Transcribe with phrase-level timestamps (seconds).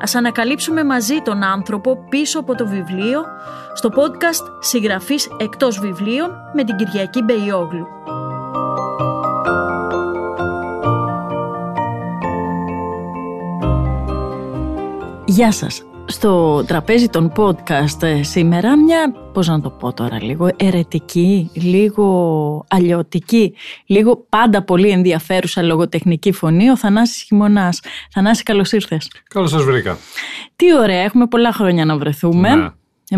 [0.00, 3.22] Ας ανακαλύψουμε μαζί τον άνθρωπο πίσω από το βιβλίο
[3.74, 7.86] στο podcast «Συγγραφής εκτός βιβλίων» με την Κυριακή Μπεϊόγλου.
[15.24, 15.89] Γεια σας.
[16.10, 22.64] Στο τραπέζι των podcast ε, σήμερα μια, πώς να το πω τώρα, λίγο ερετική, λίγο
[22.68, 23.54] αλλιωτική,
[23.86, 27.80] λίγο πάντα πολύ ενδιαφέρουσα λογοτεχνική φωνή, ο Θανάσης Χειμωνάς.
[28.12, 29.10] Θανάση, καλώς ήρθες.
[29.28, 29.98] Καλώς σας βρήκα.
[30.56, 32.54] Τι ωραία, έχουμε πολλά χρόνια να βρεθούμε.
[32.54, 32.68] Ναι.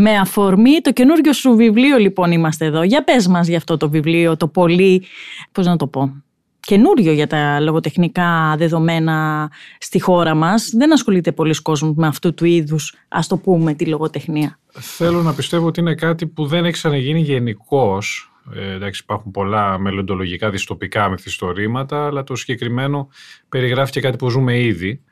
[0.01, 2.83] Με αφορμή το καινούργιο σου βιβλίο λοιπόν είμαστε εδώ.
[2.83, 5.05] Για πες μας για αυτό το βιβλίο, το πολύ,
[5.53, 6.23] πώς να το πω,
[6.67, 10.71] καινούριο για τα λογοτεχνικά δεδομένα στη χώρα μας.
[10.75, 14.59] Δεν ασχολείται πολλοί κόσμος με αυτού του είδους, ας το πούμε, τη λογοτεχνία.
[14.73, 18.33] Θέλω να πιστεύω ότι είναι κάτι που δεν έχει ξαναγίνει γενικώς.
[18.55, 23.09] Ε, εντάξει, υπάρχουν πολλά μελλοντολογικά δυστοπικά μυθιστορήματα, αλλά το συγκεκριμένο
[23.49, 25.03] περιγράφει και κάτι που ζούμε ήδη.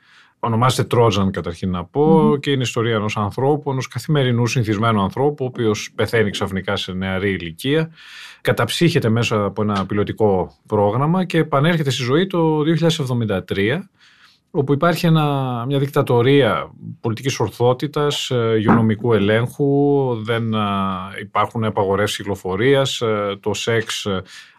[0.43, 5.45] Ονομάζεται Τρότζαν καταρχήν να πω και είναι η ιστορία ενός ανθρώπου, ενός καθημερινού συνηθισμένου ανθρώπου,
[5.45, 7.91] ο οποίος πεθαίνει ξαφνικά σε νεαρή ηλικία,
[8.41, 12.63] καταψύχεται μέσα από ένα πιλωτικό πρόγραμμα και επανέρχεται στη ζωή το
[13.47, 13.79] 2073
[14.51, 16.71] όπου υπάρχει ένα, μια δικτατορία
[17.01, 20.59] πολιτικής ορθότητας, ε, υγειονομικού ελέγχου, δεν ε,
[21.21, 24.07] υπάρχουν απαγορεύσεις κυκλοφορίας, ε, το σεξ,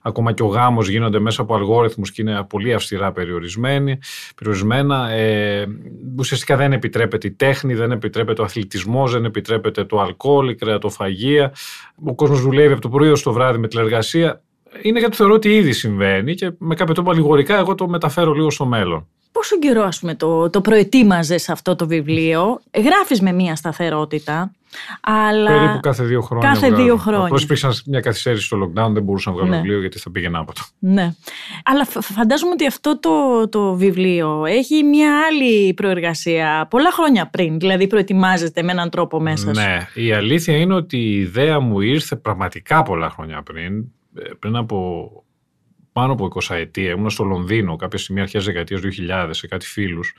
[0.01, 3.99] ακόμα και ο γάμος γίνονται μέσα από αλγόριθμους και είναι πολύ αυστηρά περιορισμένοι,
[4.35, 5.09] περιορισμένα.
[5.09, 5.65] Ε,
[6.17, 11.53] ουσιαστικά δεν επιτρέπεται η τέχνη, δεν επιτρέπεται ο αθλητισμός, δεν επιτρέπεται το αλκοόλ, η κρεατοφαγία.
[12.05, 14.41] Ο κόσμος δουλεύει από το πρωί ως το βράδυ με τηλεργασία.
[14.81, 18.49] Είναι γιατί θεωρώ ότι ήδη συμβαίνει και με κάποιο τρόπο αλληγορικά εγώ το μεταφέρω λίγο
[18.49, 19.07] στο μέλλον.
[19.31, 24.51] Πόσο καιρό, ας πούμε, το, το προετοίμαζες αυτό το βιβλίο; Γράφεις με μία σταθερότητα,
[25.01, 25.51] αλλά...
[25.51, 26.49] Περίπου κάθε δύο χρόνια.
[26.49, 26.83] Κάθε βγάζω.
[26.83, 27.25] δύο χρόνια.
[27.25, 29.55] Απλώς υπήρξαν μια καθυστέρηση στο lockdown, δεν μπορούσα να βγάλω Ναι.
[29.57, 30.61] βιβλίο γιατί θα πήγαινα από το.
[30.79, 31.13] Ναι.
[31.63, 37.59] Αλλά φ- φαντάζομαι ότι αυτό το, το βιβλίο έχει μια άλλη προεργασία πολλά χρόνια πριν.
[37.59, 39.61] Δηλαδή προετοιμάζεται με έναν τρόπο μέσα σου.
[39.61, 43.83] Ναι, η αλήθεια είναι ότι η ιδέα μου ήρθε πραγματικά πολλά χρόνια πριν.
[44.15, 45.09] Ε, Πριν από
[45.91, 46.91] πάνω από 20 ετία.
[46.91, 50.13] Ήμουν στο Λονδίνο κάποια στιγμή αρχές δεκαετίας 2000 σε κάτι φίλους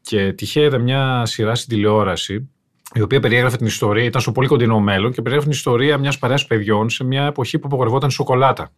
[0.00, 2.48] και τυχαία είδα μια σειρά στην τηλεόραση
[2.94, 6.18] η οποία περιέγραφε την ιστορία, ήταν στο πολύ κοντινό μέλλον και περιέγραφε την ιστορία μιας
[6.18, 8.72] παρέας παιδιών σε μια εποχή που απογορευόταν η σοκολάτα.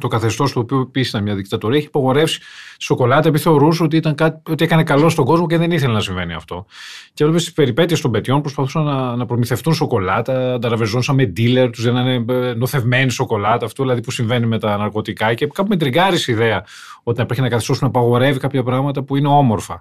[0.00, 2.38] Το καθεστώς του οποίου επίσης ήταν μια δικτατορία έχει υπογορεύσει
[2.76, 5.92] τη σοκολάτα επειδή θεωρούσε ότι, ήταν κάτι, ότι έκανε καλό στον κόσμο και δεν ήθελε
[5.92, 6.66] να συμβαίνει αυτό.
[7.14, 11.84] Και έβλεπε τις περιπέτειες των παιδιών προσπαθούσαν να, να προμηθευτούν σοκολάτα, ανταραβεζόντουσαν με dealer, τους
[11.84, 15.34] δίνανε ε, νοθευμένη σοκολάτα, αυτό δηλαδή που συμβαίνει με τα ναρκωτικά.
[15.34, 16.64] Και κάπου με τριγκάρει η ιδέα
[17.02, 19.80] ότι να πρέπει να καθεστώ να απαγορεύει κάποια πράγματα που είναι όμορφα.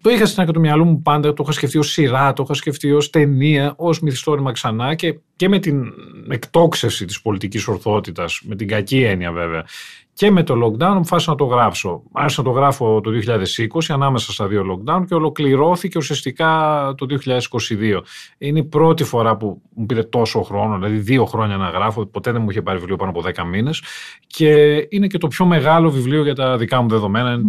[0.00, 2.54] Το είχα στην άκρη του μυαλού μου πάντα, το είχα σκεφτεί ως σειρά, το είχα
[2.54, 5.92] σκεφτεί ως ταινία, ως μυθιστόρημα ξανά και, και με την
[6.28, 11.30] εκτόξευση της πολιτικής ορθότητας, με την κακή έννοια βέβαια, peuvent και με το lockdown αποφάσισα
[11.30, 12.02] να το γράψω.
[12.12, 16.48] Άρχισα να το γράφω το 2020 ανάμεσα στα δύο lockdown και ολοκληρώθηκε ουσιαστικά
[16.96, 18.00] το 2022.
[18.38, 22.06] Είναι η πρώτη φορά που μου πήρε τόσο χρόνο, δηλαδή δύο χρόνια να γράφω.
[22.06, 23.82] Ποτέ δεν μου είχε πάρει βιβλίο πάνω από 10 μήνες.
[24.26, 24.52] Και
[24.88, 27.32] είναι και το πιο μεγάλο βιβλίο για τα δικά μου δεδομένα.
[27.32, 27.44] Είναι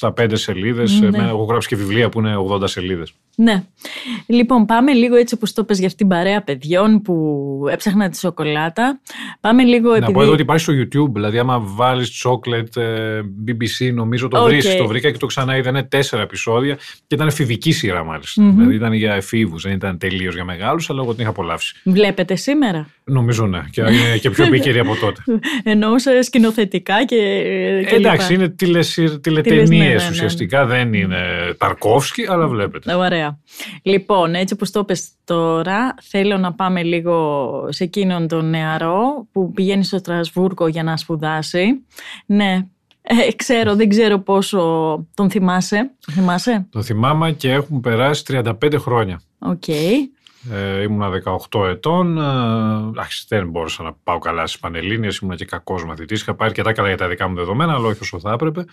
[0.00, 1.00] 365 σελίδες.
[1.00, 1.18] Ναι.
[1.18, 3.14] Έχω γράψει και βιβλία που είναι 80 σελίδες.
[3.36, 3.64] Ναι.
[4.26, 8.18] Λοιπόν, πάμε λίγο έτσι που το πες για αυτήν την παρέα παιδιών που έψαχναν τη
[8.18, 9.00] σοκολάτα.
[9.40, 10.12] Πάμε λίγο Να επειδή...
[10.12, 14.48] πω εδώ ότι υπάρχει στο YouTube, δηλαδή άμα βάλεις chocolate ε, BBC, νομίζω το Οκ.
[14.48, 15.68] βρεις, το βρήκα και το ξαναείδα.
[15.68, 16.74] Είναι τέσσερα επεισόδια
[17.06, 18.42] και ήταν εφηβική σειρά μάλιστα.
[18.42, 18.56] Μμμ.
[18.56, 21.74] Δηλαδή ήταν για εφήβους, δεν ήταν τελείως για μεγάλους, αλλά εγώ την είχα απολαύσει.
[21.84, 25.22] Βλέπετε σήμερα; Νομίζω ναι, και είναι και πιο επίκαιρη από τότε.
[25.72, 27.16] Εννοούσα σκηνοθετικά και,
[27.88, 28.44] και Εντάξει, λοιπά.
[28.44, 29.02] είναι τηλεσυ...
[29.02, 30.08] ναι, τηλεταινία ναι, ναι, ναι.
[30.10, 31.18] ουσιαστικά, δεν είναι
[31.58, 32.94] Ταρκόφσκι, αλλά βλέπετε.
[32.94, 33.38] Ωραία.
[33.82, 39.52] Λοιπόν, έτσι που το πες τώρα, θέλω να πάμε λίγο σε εκείνον τον νεαρό που
[39.52, 41.64] πηγαίνει στο Στρασβούργο για να σπουδάσει.
[42.26, 42.66] Ναι,
[43.02, 44.58] ε, ξέρω, δεν ξέρω πόσο
[45.14, 45.90] τον θυμάσαι.
[46.06, 49.20] Τον θυμάσαι; Το θυμάμαι και έχουν περάσει 35 χρόνια.
[49.38, 49.68] Οκ.
[50.50, 51.10] Ε, ήμουνα
[51.50, 52.18] 18 ετών.
[52.18, 56.20] Ε, εντάξει, δεν μπορούσα να πάω καλά στις Πανελλήνιες, ήμουνα και κακός μαθητής.
[56.20, 58.64] Είχα πάρει και τα καλά για τα δικά μου δεδομένα, αλλά όχι όσο θα έπρεπε.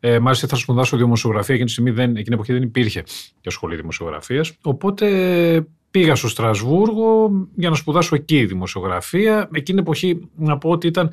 [0.00, 1.54] Ε, μάλιστα θα σπουδάσω δημοσιογραφία.
[1.54, 3.02] Εκείνη τη στιγμή δεν, εκείνη την εποχή δεν υπήρχε
[3.40, 4.52] και σχολή δημοσιογραφίας.
[4.62, 9.38] Οπότε πήγα στο Στρασβούργο για να σπουδάσω εκεί δημοσιογραφία.
[9.38, 11.10] Εκείνη την εποχή να πω ότι ήταν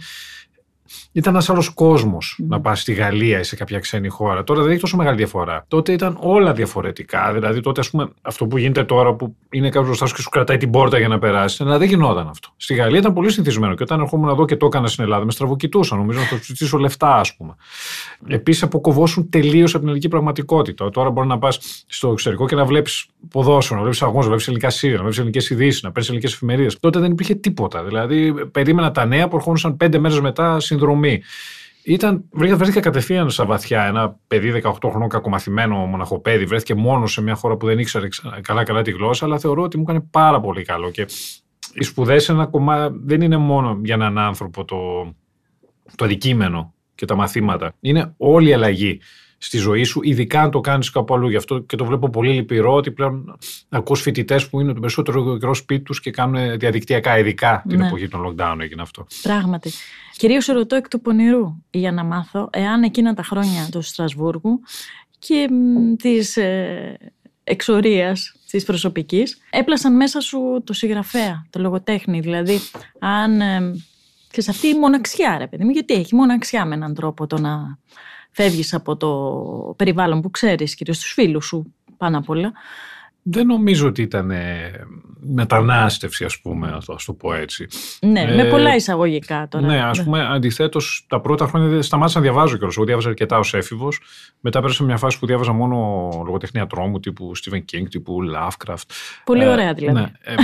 [1.14, 4.44] ήταν ένας άλλος κόσμος να πας στη Γαλλία ή σε κάποια ξένη χώρα.
[4.44, 5.66] Τώρα δεν έχει τόσο μεγάλη διαφορά.
[5.68, 7.34] Τότε ήταν όλα διαφορετικά.
[7.34, 10.30] Δηλαδή, τότε, ας πούμε, αυτό που γίνεται τώρα που είναι κάποιος μπροστά σου και σου
[10.30, 12.50] κρατάει την πόρτα για να περάσεις, αλλά δεν γινόταν αυτό.
[12.58, 15.32] Στη Γαλλία ήταν πολύ συνηθισμένο και όταν ερχόμουν εδώ και το έκανα στην Ελλάδα, με
[15.32, 15.98] στραβοκοιτούσαν.
[15.98, 17.56] Νομίζω να το ζητήσω λεφτά, ας πούμε.
[18.28, 20.90] Επίσης, αποκοβώσουν τελείως από την ελληνική πραγματικότητα.
[20.90, 24.48] Τώρα μπορεί να πας στο εξωτερικό και να βλέπεις ποδόσφαιρο, να βλέπεις αγώνες, να βλέπεις
[24.48, 26.80] ελληνικά σύρια, να βλέπεις ελληνικές ειδήσεις, να παίρνεις ελληνικές εφημερίδες.
[26.80, 27.84] Τότε δεν υπήρχε τίποτα.
[27.84, 31.03] Δηλαδή, περίμενα τα νέα που ερχόντουσαν πέντε μέρες μετά συνδρομή.
[31.86, 33.84] Ήταν, βρέθηκα κατευθείαν στα βαθιά.
[33.86, 38.08] Ένα παιδί 18 χρονών κακομαθημένο μοναχοπέδι βρέθηκε μόνος σε μια χώρα που δεν ήξερε
[38.42, 40.92] καλά-καλά τη γλώσσα, αλλά θεωρώ ότι μου έκανε πάρα πολύ καλό.
[40.92, 41.06] Και
[41.74, 45.04] οι σπουδές ένα κομμάτι δεν είναι μόνο για έναν άνθρωπο το,
[45.96, 47.74] το αντικείμενο και τα μαθήματα.
[47.80, 49.00] Είναι όλη η αλλαγή
[49.44, 51.30] στη ζωή σου, ειδικά αν το κάνεις κάπου αλλού.
[51.30, 53.38] Γι' αυτό και το βλέπω πολύ λυπηρό ότι πλέον
[53.70, 57.88] ακούς φοιτητές που είναι το περισσότερο καιρό σπίτι τους και κάνουν διαδικτυακά, ειδικά την ναι.
[57.88, 59.06] εποχή των lockdown έγινε αυτό.
[59.22, 59.72] Πράγματι.
[60.18, 64.60] Κυρίως ρωτώ εκ του πονηρού για να μάθω εάν εκείνα τα χρόνια του Στρασβούργου
[65.20, 65.50] και
[65.98, 66.98] της ε,
[67.44, 72.20] εξορίας της προσωπικής έπλασαν μέσα σου το συγγραφέα, το λογοτέχνη.
[72.20, 72.60] Δηλαδή,
[73.00, 73.42] αν.
[73.42, 73.76] Ε,
[74.32, 77.78] ξέρεις, αυτή η μοναξιά, ρε παιδί μου, γιατί έχει μοναξιά με έναν τρόπο το να
[78.34, 79.10] φεύγεις από το
[79.78, 82.52] περιβάλλον που ξέρεις, κυρίως τους φίλους σου πάνω απ' όλα.
[83.24, 84.32] Δεν νομίζω ότι ήταν
[85.26, 87.68] μετανάστευση, ας πούμε, να το πω έτσι.
[88.02, 89.66] Ναι, ε, με πολλά εισαγωγικά τώρα.
[89.66, 92.76] Ναι, ας πούμε, αντιθέτως, τα πρώτα χρόνια σταμάτησα να διαβάζω κιόλας.
[92.76, 94.00] Εγώ διάβαζα αρκετά ως έφηβος.
[94.40, 98.84] Μετά πέρασα μια φάση που διάβαζα μόνο λογοτεχνία τρόμου, τύπου Stephen King, τύπου Lovecraft.
[99.24, 100.00] Πολύ ε, ωραία δηλαδή.
[100.00, 100.36] Ναι, ε,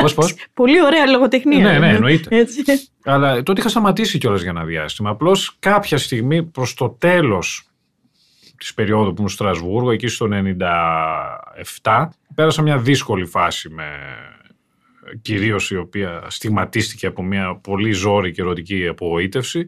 [0.00, 1.70] πώς, πώς; Πολύ ωραία λογοτεχνία.
[1.72, 2.36] ναι, ναι, εννοείται.
[2.36, 2.62] Έτσι.
[3.04, 5.10] Αλλά τότε είχα σταματήσει κιόλας για ένα διάστημα.
[5.10, 7.71] Απλώς κάποια στιγμή προς το τέλος
[8.62, 10.28] της περίοδου που ήμουν στο Στρασβούργο, εκεί στο
[11.82, 13.84] 97, πέρασα μια δύσκολη φάση με
[15.22, 19.66] κυρίως η οποία στιγματίστηκε από μια πολύ ζώρη και ερωτική απογοήτευση.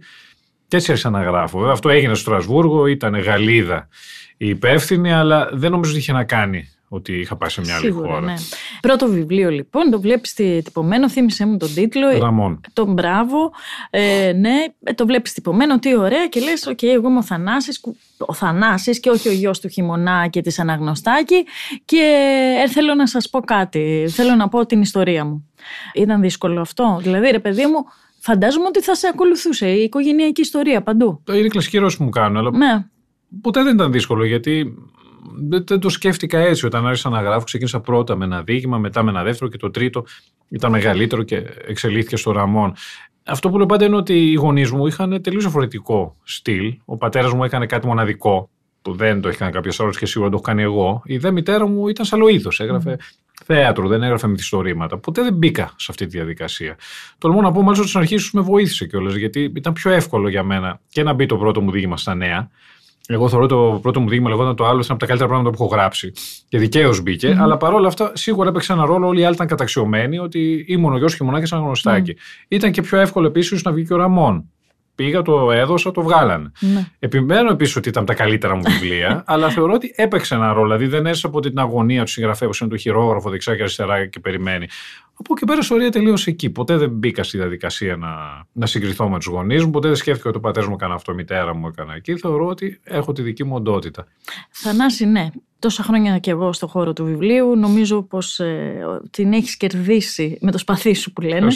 [0.68, 1.58] Και έτσι άρχισα να γράφω.
[1.58, 3.88] Βέβαια, αυτό έγινε στο Στρασβούργο, ήταν Γαλλίδα
[4.36, 7.90] η υπεύθυνη, αλλά δεν νομίζω ότι είχε να κάνει ότι είχα πάει σε μια άλλη
[7.90, 8.20] χώρα.
[8.20, 8.34] Ναι.
[8.80, 12.18] Πρώτο βιβλίο λοιπόν, το βλέπεις τυπωμένο, θύμισε μου τον τίτλο.
[12.18, 12.60] Ραμόν.
[12.72, 13.52] Τον μπράβο.
[13.90, 17.80] Ε, ναι, το βλέπεις τυπωμένο, τι ωραία και λες: Οκ, εγώ είμαι ο Θανάσης,
[18.18, 21.44] ο Θανάσης και όχι ο γιος του Χειμωνά και της Αναγνωστάκη.
[21.84, 22.24] Και
[22.64, 24.06] ε, θέλω να σας πω κάτι.
[24.08, 25.48] Θέλω να πω την ιστορία μου.
[25.94, 26.98] Ήταν δύσκολο αυτό.
[27.02, 27.84] Δηλαδή, ρε παιδί μου,
[28.18, 31.22] φαντάζομαι ότι θα σε ακολουθούσε η οικογενειακή ιστορία παντού.
[31.32, 32.84] Είναι κλασική ερώτηση που μου κάνουν, αλλά ναι.
[33.40, 34.74] ποτέ δεν ήταν δύσκολο γιατί
[35.48, 36.66] δεν το σκέφτηκα έτσι.
[36.66, 39.70] Όταν άρχισα να γράφω, ξεκίνησα πρώτα με ένα δείγμα, μετά με ένα δεύτερο και το
[39.70, 40.04] τρίτο
[40.48, 42.74] ήταν μεγαλύτερο και εξελίχθηκε στο Ραμόν.
[43.26, 46.78] Αυτό που λέω πάντα είναι ότι οι γονείς μου είχαν τελείως διαφορετικό στυλ.
[46.84, 48.50] Ο πατέρας μου έκανε κάτι μοναδικό,
[48.82, 51.02] που δεν το έχει κάνει κάποιος άλλος και σίγουρα το έχω κάνει εγώ.
[51.04, 52.50] Η δε μητέρα μου ήταν σαν είδο.
[52.58, 52.96] Έγραφε
[53.44, 54.98] θέατρο, δεν έγραφε μυθιστορήματα.
[54.98, 56.76] Ποτέ δεν μπήκα σε αυτή τη διαδικασία.
[57.18, 60.42] Τολμώ να πω μάλιστα ότι στην αρχή με βοήθησε κιόλας, γιατί ήταν πιο εύκολο για
[60.42, 62.50] μένα και να μπει το πρώτο μου δείγμα στα νέα
[63.08, 65.64] εγώ θεωρώ το πρώτο μου δείγμα λεγόταν το άλλο, ήταν από τα καλύτερα πράγματα που
[65.64, 66.12] έχω γράψει.
[66.48, 67.32] Και δικαίως μπήκε.
[67.32, 67.40] Mm-hmm.
[67.40, 69.06] Αλλά παρόλα αυτά, σίγουρα έπαιξε ένα ρόλο.
[69.06, 72.14] Όλοι οι άλλοι ήταν καταξιωμένοι ότι ήμουν ο γιος και μονάχα σαν γνωστάκι.
[72.16, 72.44] Mm.
[72.48, 74.48] Ήταν και πιο εύκολο επίσης να βγει και ο Ραμόν.
[74.94, 76.50] Πήγα, το έδωσα, το βγάλανε.
[76.60, 76.86] Ναι.
[76.98, 80.62] Επιμένω επίσης ότι ήταν τα καλύτερα μου βιβλία, αλλά θεωρώ ότι έπαιξε ένα ρόλο.
[80.62, 84.06] Δηλαδή δεν έζησα από την αγωνία του συγγραφέα που είναι το χειρόγραφο δεξιά και αριστερά
[84.06, 84.66] και περιμένει.
[85.16, 86.50] Από εκεί πέρα ιστορία τελείωσε εκεί.
[86.50, 88.08] Ποτέ δεν μπήκα στη διαδικασία να,
[88.52, 89.70] να συγκριθώ με τους γονείς μου.
[89.70, 92.16] Ποτέ δεν σκέφτηκα ότι ο πατέρας μου έκανε αυτό, η μητέρα μου έκανε εκεί.
[92.16, 94.06] Θεωρώ ότι έχω τη δική μου οντότητα.
[94.50, 95.28] Θανάση, ναι.
[95.58, 100.50] Τόσα χρόνια και εγώ στον χώρο του βιβλίου, νομίζω πως ε, την έχεις κερδίσει με
[100.50, 101.52] το σπαθί σου που λένε.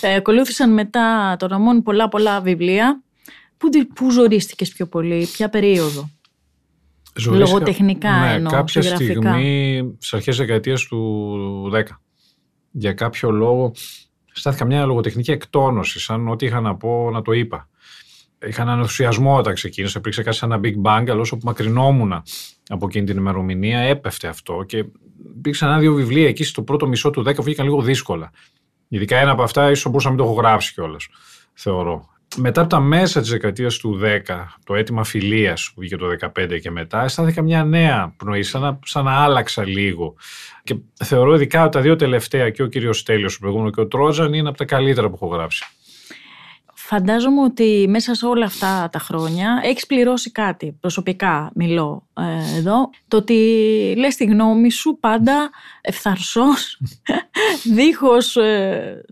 [0.00, 3.02] Ε, ακολούθησαν μετά το Ραμόν πολλά πολλά βιβλία.
[3.56, 6.10] Πού, πού ζορίστηκες πιο πολύ, ποια περίοδο;
[7.14, 11.82] Ζωρίστηκα, Λογοτεχνικά ναι, εννοώ, κάποια στιγμή στις αρχές δεκαετίας του 10
[12.70, 13.72] για κάποιο λόγο
[14.32, 17.68] στάθηκα μια λογοτεχνική εκτόνωση, σαν ό,τι είχα να πω να το είπα.
[18.46, 22.22] Είχα έναν ενθουσιασμό όταν ξεκίνησα, υπήρξε κάτι σαν ένα big bang, αλλά όσο που μακρινόμουν
[22.68, 24.84] από εκείνη την ημερομηνία έπεφτε αυτό και
[25.36, 28.30] υπήρξαν ένα-δύο βιβλία εκεί στο πρώτο μισό του 10 που βγήκαν λίγο δύσκολα.
[28.88, 31.08] Ειδικά ένα από αυτά ίσως μπορούσα να μην το έχω γράψει κιόλας,
[31.52, 36.06] θεωρώ μετά από τα μέσα της δεκαετίας του 10, το αίτημα φιλίας που βγήκε το
[36.36, 40.14] 15 και μετά, αισθάνθηκα μια νέα πνοή, σαν να, σαν να άλλαξα λίγο.
[40.62, 43.86] Και θεωρώ ειδικά ότι τα δύο τελευταία, και ο κύριος Στέλιος, ο προηγούμενο και ο
[43.86, 45.64] Τρότζαν, είναι από τα καλύτερα που έχω γράψει.
[46.74, 52.90] Φαντάζομαι ότι μέσα σε όλα αυτά τα χρόνια έχεις πληρώσει κάτι, προσωπικά μιλώ ε, εδώ,
[53.08, 53.34] το ότι
[53.96, 56.80] λες τη γνώμη σου πάντα ευθαρσός,
[57.76, 59.04] δίχως ε,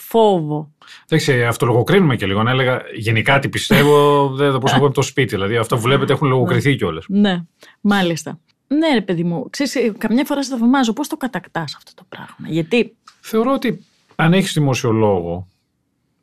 [0.00, 0.72] φόβο.
[1.08, 2.42] Εντάξει, αυτολογοκρίνουμε και λίγο.
[2.42, 5.34] Να έλεγα γενικά τι πιστεύω, δεν θα μπορούσα να πω το σπίτι.
[5.34, 6.74] Δηλαδή, αυτά που βλέπετε έχουν λογοκριθεί ναι.
[6.74, 7.04] κιόλας.
[7.08, 7.44] Ναι,
[7.80, 8.40] μάλιστα.
[8.66, 12.46] Ναι, ρε παιδί μου, ξέρεις, καμιά φορά σε θαυμάζω πώς το κατακτάς αυτό το πράγμα.
[12.46, 12.96] Γιατί.
[13.20, 13.84] Θεωρώ ότι
[14.14, 15.48] αν έχεις δημοσιολόγο,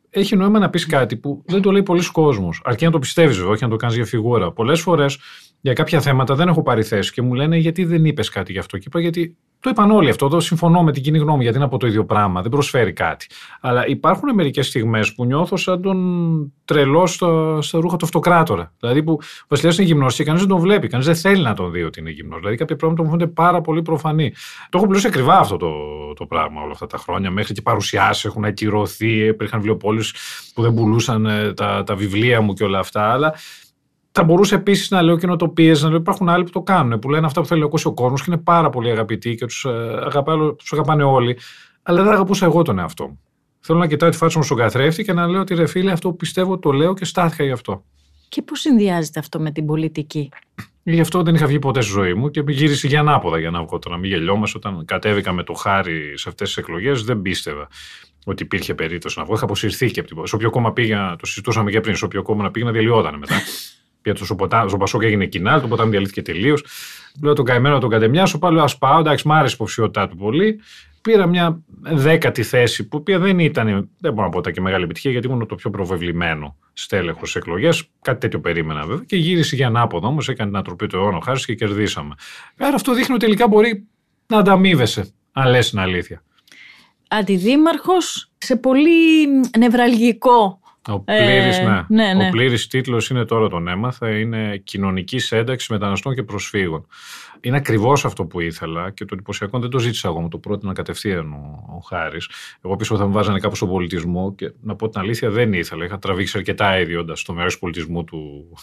[0.09, 2.61] έχει νόημα να πεις κάτι που δεν το λέει πολλοί κόσμος.
[2.63, 4.51] Αρκεί να το πιστεύεις, βέβαια, όχι να το κάνεις για φιγούρα.
[4.51, 5.17] Πολλές φορές
[5.63, 8.59] για κάποια θέματα δεν έχω πάρει θέση και μου λένε γιατί δεν είπες κάτι γι'
[8.59, 8.77] αυτό.
[8.77, 10.25] Και είπα γιατί το είπαν όλοι αυτό.
[10.25, 12.41] Εδώ συμφωνώ με την κοινή γνώμη γιατί είναι από το ίδιο πράγμα.
[12.41, 13.27] Δεν προσφέρει κάτι.
[13.61, 18.73] Αλλά υπάρχουν μερικές στιγμές που νιώθω σαν τον τρελό στα, στα ρούχα του αυτοκράτορα.
[18.79, 20.87] Δηλαδή που ο Βασιλιάς είναι γυμνός και κανείς δεν τον βλέπει.
[20.87, 22.39] Κανείς δεν θέλει να τον δει ότι είναι γυμνός.
[22.39, 24.33] Δηλαδή κάποια πράγματα μου φαίνονται πάρα πολύ προφανή.
[24.69, 25.73] Το έχω πληρώσει ακριβά αυτό το,
[26.13, 27.31] το πράγμα όλα αυτά τα χρόνια.
[27.31, 29.25] Μέχρι και παρουσιάσεις έχουν ακυρωθεί.
[29.25, 30.13] Υπήρχαν βιβλιοπόλεις
[30.53, 33.11] που δεν πουλούσαν ε, τα, τα βιβλία μου και όλα αυτά.
[33.11, 33.33] Αλλά
[34.15, 37.25] θα μπορούσε επίσης να λέω κοινοτοπίε, να λέω υπάρχουν άλλοι που το κάνουν, που λένε
[37.25, 40.53] αυτά που θέλει να ακούσει ο κόσμο και είναι πάρα πολύ αγαπητοί και τους ε,
[40.57, 41.37] τους αγαπάνε όλοι.
[41.83, 43.19] Αλλά δεν αγαπούσα εγώ τον εαυτό μου.
[43.59, 46.09] Θέλω να κοιτάω τη φάτσα μου στον καθρέφτη και να λέω ότι ρε φίλε, αυτό
[46.09, 47.83] που πιστεύω το λέω και στάθηκα γι' αυτό.
[48.29, 50.29] Και πώς συνδυάζεται αυτό με την πολιτική;
[50.83, 53.49] Γι' αυτό δεν είχα βγει ποτέ στη ζωή μου και με γύρισε για ανάποδα για
[53.49, 53.79] να βγω.
[53.79, 54.57] Το να μην γελιόμαστε.
[54.57, 57.67] Όταν κατέβηκα με το χάρι σε αυτές τις εκλογές, δεν πίστευα
[58.25, 59.33] ότι υπήρχε περίπτωση να βγω.
[59.33, 62.21] Είχα αποσυρθεί και από την Σε όποιο κόμμα πήγα, το συζητούσαμε και πριν, σε όποιο
[62.21, 63.35] κόμμα να πήγαινα, διαλυόταν μετά.
[64.03, 66.65] Για το στο Πασόκ έγινε κοινά, το ποτάμι διαλύθηκε τελείως.
[67.23, 68.99] Λέω τον καημένο τον κατεμιάσω, πάλι ας πάω.
[68.99, 70.59] Εντάξει, μ' άρεσε η υποψηφιότητά του πολύ.
[71.01, 74.83] Πήρα μια δέκατη θέση, που οποία δεν ήταν, δεν μπορώ να πω ότι και μεγάλη
[74.83, 77.89] επιτυχία, γιατί ήμουν το πιο προβεβλημένο στέλεχος στις εκλογές.
[78.01, 79.03] Κάτι τέτοιο περίμενα βέβαια.
[79.05, 82.15] Και γύρισε για ανάποδο όμως, έκανε την ανατροπή του αιώνα χάρη και κερδίσαμε.
[82.57, 83.87] Άρα αυτό δείχνει ότι τελικά μπορεί
[84.27, 86.23] να ανταμείβεσαι, αν λες την αλήθεια.
[87.07, 92.03] Αντιδήμαρχος σε πολύ νευραλγικό ο πλήρης, ε, ναι.
[92.03, 92.27] ναι, ναι.
[92.27, 96.85] Ο πλήρης τίτλος είναι τώρα τον έμαθα, είναι κοινωνική ένταξη μεταναστών και προσφύγων.
[97.41, 100.73] Είναι ακριβώς αυτό που ήθελα και το εντυπωσιακό δεν το ζήτησα εγώ, μου το πρότεινα
[100.73, 102.29] κατευθείαν ο, ο Χάρης.
[102.61, 105.85] Εγώ πίσω θα μου βάζανε κάπου στον πολιτισμό και να πω την αλήθεια δεν ήθελα.
[105.85, 108.53] Είχα τραβήξει αρκετά ήδη όντα στο μέρος πολιτισμού του,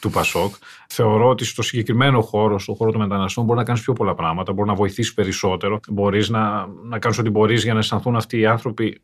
[0.00, 0.54] του Πασόκ.
[0.88, 4.52] Θεωρώ ότι στο συγκεκριμένο χώρο, στο χώρο των μεταναστών, μπορεί να κάνεις πιο πολλά πράγματα,
[4.52, 5.80] μπορεί να βοηθήσεις περισσότερο.
[5.88, 9.00] Μπορείς να, να κάνεις ό,τι μπορείς για να αισθανθούν αυτοί οι άνθρωποι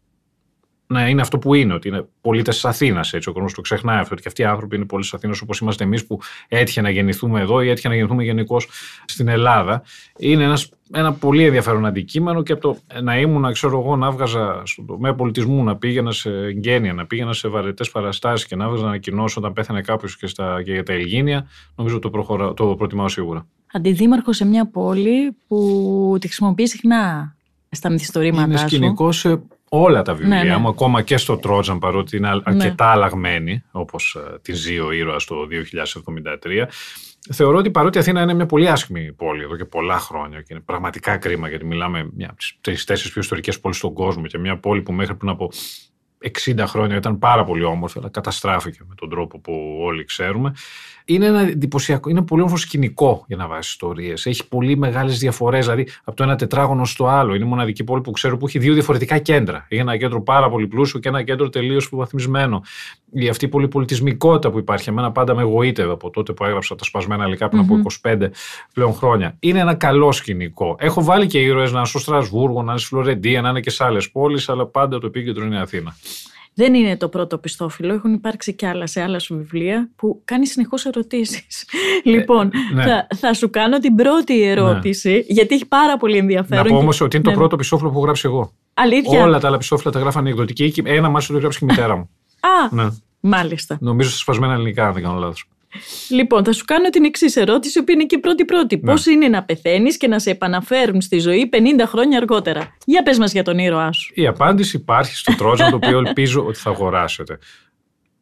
[0.87, 3.13] να είναι αυτό που είναι, ότι είναι πολίτες της Αθήνας.
[3.13, 5.41] Έτσι, ο κόσμος το ξεχνάει αυτό, ότι και αυτοί οι άνθρωποι είναι πολίτες της Αθήνας
[5.41, 8.69] όπως είμαστε εμείς που έτυχε να γεννηθούμε εδώ ή έτυχε να γεννηθούμε γενικώς
[9.05, 9.83] στην Ελλάδα.
[10.19, 14.63] Είναι ένας, ένα πολύ ενδιαφέρον αντικείμενο και από το να ήμουν, ξέρω εγώ, να έβγαζα
[14.65, 18.87] στον τομέα πολιτισμού, να πήγαινα σε γένεια, να πήγαινα σε βαρετές παραστάσεις και να έβγαζα
[18.87, 20.27] ανακοινώσω όταν πέθανε κάποιος και,
[20.65, 23.47] και για τα Ελγίνια, νομίζω το, προχωρα, το προτιμάω σίγουρα.
[23.73, 27.35] Αντιδήμαρχος σε μια πόλη που τη χρησιμοποιεί συχνά
[27.71, 28.61] στα μυθιστορήματά είναι σου.
[28.61, 30.57] Είναι σκηνικός σε όλα τα βιβλία ναι, ναι.
[30.57, 32.91] μου, ακόμα και στο Τρότζαν, παρότι είναι αρκετά ναι.
[32.91, 35.37] αλλαγμένη, όπως ε, τη ζει ο ήρωας το
[36.43, 36.67] 2073.
[37.33, 40.47] Θεωρώ ότι παρότι η Αθήνα είναι μια πολύ άσχημη πόλη εδώ και πολλά χρόνια και
[40.51, 44.39] είναι πραγματικά κρίμα γιατί μιλάμε μια από τις τρει-τέσσερι πιο ιστορικές πόλεις στον κόσμο και
[44.39, 45.51] μια πόλη που μέχρι πριν από
[46.45, 50.53] 60 χρόνια ήταν πάρα πολύ όμορφη, αλλά καταστράφηκε με τον τρόπο που όλοι ξέρουμε
[51.09, 54.27] είναι ένα εντυπωσιακό, είναι πολύ όμορφο σκηνικό για να βάζεις ιστορίες.
[54.27, 57.35] Έχει πολύ μεγάλες διαφορές, δηλαδή από το ένα τετράγωνο στο άλλο.
[57.35, 59.67] Είναι η μοναδική πόλη που ξέρω που έχει δύο διαφορετικά κέντρα.
[59.69, 62.63] Έχει ένα κέντρο πάρα πολύ πλούσιο και ένα κέντρο τελείως υποβαθμισμένο.
[63.13, 66.85] Η αυτή η πολυπολιτισμικότητα που υπάρχει, εμένα πάντα με εγωίτευε από τότε που έγραψα τα
[66.85, 68.29] σπασμένα υλικά πριν από 25
[68.73, 69.37] πλέον χρόνια.
[69.41, 70.77] Είναι ένα καλό σκηνικό.
[70.79, 73.71] Έχω βάλει και ήρωες να είναι στο Στρασβούργο, να είναι στη Φλωρεντία, να είναι και
[73.71, 75.97] σε άλλες πόλεις, αλλά πάντα το επίκεντρο είναι η Αθήνα.
[76.59, 80.47] Δεν είναι το πρώτο πιστόφυλλο, έχουν υπάρξει κι άλλα σε άλλα σου βιβλία που κάνει
[80.47, 81.65] συνεχώς ερωτήσεις.
[82.05, 82.83] Ε, λοιπόν, ναι.
[82.83, 85.19] θα, θα σου κάνω την πρώτη ερώτηση, ναι.
[85.27, 86.65] γιατί έχει πάρα πολύ ενδιαφέρον.
[86.65, 87.37] Να πω όμως ότι είναι το ναι.
[87.37, 88.53] πρώτο πιστόφυλλο που έχω γράψει εγώ.
[88.75, 89.23] Αλήθεια.
[89.23, 90.73] Όλα τα άλλα πιστόφυλλα τα γράφανε εκδοτική.
[90.85, 92.11] Ένα μάλιστα το γράψει και η μητέρα μου.
[92.41, 92.89] Α, ναι.
[93.21, 93.77] μάλιστα.
[93.81, 95.49] Νομίζω στα σπασμένα ελληνικά, αν δεν κάνω λάθος.
[96.11, 98.77] Λοιπόν, θα σου κάνω την εξής ερώτηση, που είναι και η πρώτη-πρώτη.
[98.77, 98.93] Ναι.
[98.93, 101.57] Πώς είναι να πεθαίνεις και να σε επαναφέρουν στη ζωή 50
[101.87, 104.13] χρόνια αργότερα; Για πες μας για τον ήρωά σου.
[104.15, 107.39] Η απάντηση υπάρχει στο Τρόζαν, το οποίο ελπίζω ότι θα αγοράσετε.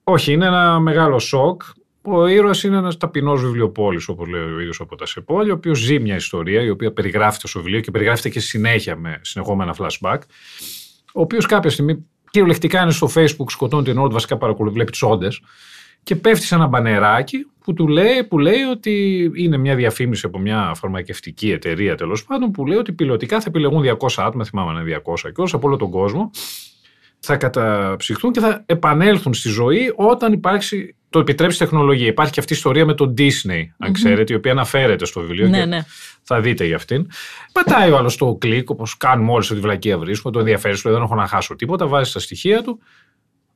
[0.04, 1.62] Όχι, είναι ένα μεγάλο σοκ.
[2.02, 5.78] Ο ήρωας είναι ένας ταπεινός βιβλιοπόλης, όπως λέει ο ίδιος από τα Σεπόλη, ο οποίος
[5.78, 10.18] ζει μια ιστορία, η οποία περιγράφεται στο βιβλίο και περιγράφεται και συνέχεια με συνεχόμενα flashback.
[11.14, 15.02] Ο οποίος κάποια στιγμή κυριολεκτικά είναι στο Facebook, σκοτώνει την ώρα, βασικά παρακολουθεί, βλέπει τις
[15.02, 15.40] όντες
[16.04, 20.38] και πέφτει σε ένα μπανεράκι που του λέει, που λέει ότι είναι μια διαφήμιση από
[20.38, 24.86] μια φαρμακευτική εταιρεία τέλος πάντων που λέει ότι πιλωτικά θα επιλεγούν 200 άτομα, θυμάμαι αν
[24.86, 26.30] είναι 200 και από όλο τον κόσμο
[27.18, 32.06] θα καταψυχθούν και θα επανέλθουν στη ζωή όταν υπάρξει το επιτρέψει τεχνολογία.
[32.06, 35.48] Υπάρχει και αυτή η ιστορία με τον Disney, αν ξέρετε, η οποία αναφέρεται στο βιβλίο
[35.48, 35.84] ναι, και ναι.
[36.22, 37.06] θα δείτε για αυτήν.
[37.52, 41.02] Πατάει ο άλλος το κλικ, όπως κάνουμε όλοι στη βλακία βρίσκουμε, το ενδιαφέρει σου, δεν
[41.02, 42.78] έχω να χάσω τίποτα, βάζει τα στοιχεία του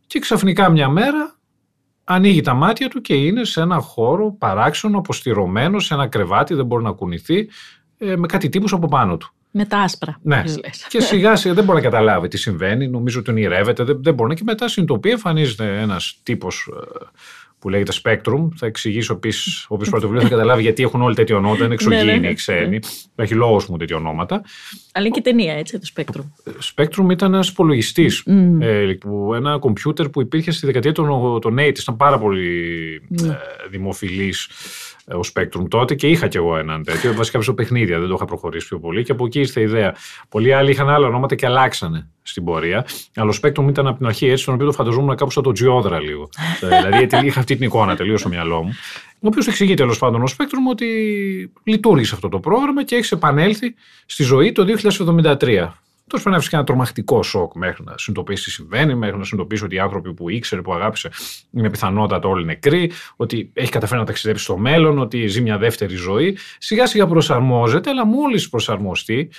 [0.07, 1.38] και ξαφνικά μια μέρα
[2.08, 6.66] ανοίγει τα μάτια του και είναι σε ένα χώρο παράξενο, αποστηρωμένο, σε ένα κρεβάτι, δεν
[6.66, 7.48] μπορεί να κουνηθεί,
[7.98, 9.32] ε, με κάτι τύπους από πάνω του.
[9.50, 10.18] Με τα άσπρα.
[10.22, 10.42] Ναι.
[10.88, 12.88] Και σιγά σιγά δεν μπορεί να καταλάβει τι συμβαίνει.
[12.88, 14.34] Νομίζω ότι ονειρεύεται, δεν, δεν μπορεί.
[14.34, 17.06] Και μετά συνειδητοποιεί, εμφανίζεται ένας τύπος ε,
[17.58, 18.48] που λέγεται Spectrum.
[18.56, 21.64] Θα εξηγήσω επίσης, όποιος πρωτοβουλίο θα καταλάβει γιατί έχουν όλοι τέτοια ονόματα.
[21.64, 22.34] Είναι Ναι, ναι, εξωγήινοι, ναι.
[22.34, 22.78] ξένοι.
[23.16, 24.42] Έχει λόγος που έχουν τέτοια ονόματα.
[24.92, 26.52] Αλλά είναι και ταινία, έτσι, το Spectrum.
[26.74, 28.22] Spectrum ήταν ένας υπολογιστής.
[28.26, 28.62] Μμ.
[28.62, 31.06] Ε, που- ένα κομπιούτερ που υπήρχε στη δεκαετία των,
[31.40, 33.28] των 80 Ήταν πάρα πολύ Ναι.
[33.28, 33.36] ε,
[33.70, 34.48] δημοφιλής
[35.16, 37.14] ο Spectrum τότε και είχα κι εγώ έναν τέτοιο.
[37.14, 39.02] Βασικά στο παιχνίδια, δεν το είχα προχωρήσει πιο πολύ.
[39.02, 39.94] Και από εκεί ήρθε η ιδέα.
[40.28, 42.86] Πολλοί άλλοι είχαν άλλα ονόματα και αλλάξανε στην πορεία.
[43.14, 45.52] Αλλά ο Spectrum ήταν από την αρχή έτσι, τον οποίο το φανταζόμουν κάπου σαν το
[45.52, 46.28] Τζιόδρα λίγο.
[46.60, 48.72] Ε, δηλαδή γιατί είχα αυτή την εικόνα τελείως στο μυαλό μου.
[49.20, 50.86] Ο οποίος εξηγεί τέλος πάντων ο Spectrum ότι
[51.62, 53.74] λειτουργήσε αυτό το πρόγραμμα και έχει επανέλθει
[54.06, 54.64] στη ζωή το
[55.38, 55.68] 2073.
[56.08, 59.24] Τόσο πρέπει να βρει και ένα τρομακτικό σοκ μέχρι να συνειδητοποιήσεις τι συμβαίνει, μέχρι να
[59.24, 61.10] συνειδητοποιήσεις ότι οι άνθρωποι που ήξερε, που αγάπησε,
[61.50, 65.94] είναι πιθανότατα όλοι νεκροί, ότι έχει καταφέρει να ταξιδέψει στο μέλλον, ότι ζει μια δεύτερη
[65.94, 66.36] ζωή.
[66.58, 69.30] Σιγά σιγά προσαρμόζεται, αλλά μόλις προσαρμοστεί,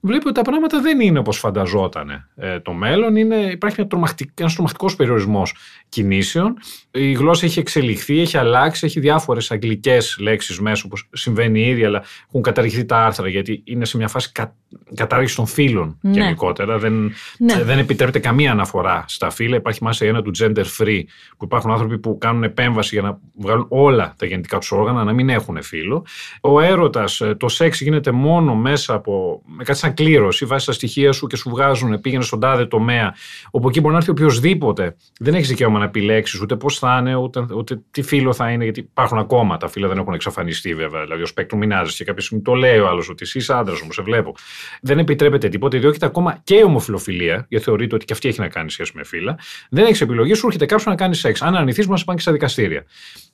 [0.00, 3.16] βλέπει ότι τα πράγματα δεν είναι όπως φανταζόταν ε, το μέλλον.
[3.16, 5.54] Είναι, υπάρχει ένα τρομακτικ, ένας τρομακτικός περιορισμός
[5.88, 6.56] κινήσεων.
[6.90, 12.02] Η γλώσσα έχει εξελιχθεί, έχει αλλάξει, έχει διάφορες αγγλικές λέξεις μέσα όπως συμβαίνει ήδη, αλλά
[12.28, 14.54] έχουν καταργηθεί τα άρθρα γιατί είναι σε μια φάση κα,
[14.94, 16.10] κατάργησης των φύλων Ναι.
[16.10, 16.78] γενικότερα.
[16.78, 17.52] Δεν, Ναι.
[17.52, 19.56] ε, δεν επιτρέπεται καμία αναφορά στα φύλλα.
[19.56, 21.02] Υπάρχει μάλιστα η ένα του gender free,
[21.36, 25.12] που υπάρχουν άνθρωποι που κάνουν επέμβαση για να βγάλουν όλα τα γεννητικά τους όργανα, να
[25.12, 26.06] μην έχουν φύλλο.
[26.40, 29.42] Ο έρωτας, το σεξ γίνεται μόνο μέσα από.
[29.46, 33.14] με κάτι σαν κλήρωση, βάζει τα στοιχεία σου και σου βγάζουν, πήγαινε στον τάδε τομέα,
[33.50, 34.96] όπου εκεί μπορεί να έρθει οποιοδήποτε.
[35.20, 38.64] Δεν έχεις δικαίωμα να επιλέξεις ούτε πώς θα είναι, ούτε, ούτε τι φύλλο θα είναι,
[38.64, 39.56] γιατί υπάρχουν ακόμα.
[39.56, 41.02] Τα φύλλα δεν έχουν εξαφανιστεί βέβαια.
[41.02, 43.80] Δηλαδή, ο σπέκτρο μηνάζει και κάποια στιγμή το λέει ο άλλος ότι εσύ είσαι άντρας
[43.80, 44.34] μου, σε βλέπω.
[44.80, 48.48] Δεν επιτρέπεται τίποτα, διώκεται ακόμα και η ομοφιλοφιλία, γιατί θεωρείται ότι και αυτή έχει να
[48.48, 49.38] κάνει σχέση με φύλλα.
[49.70, 51.42] Δεν έχεις επιλογή, σου έρχεται κάποιος να κάνει σεξ.
[51.42, 52.84] Αν αρνηθεί, μα πάνε και στα δικαστήρια.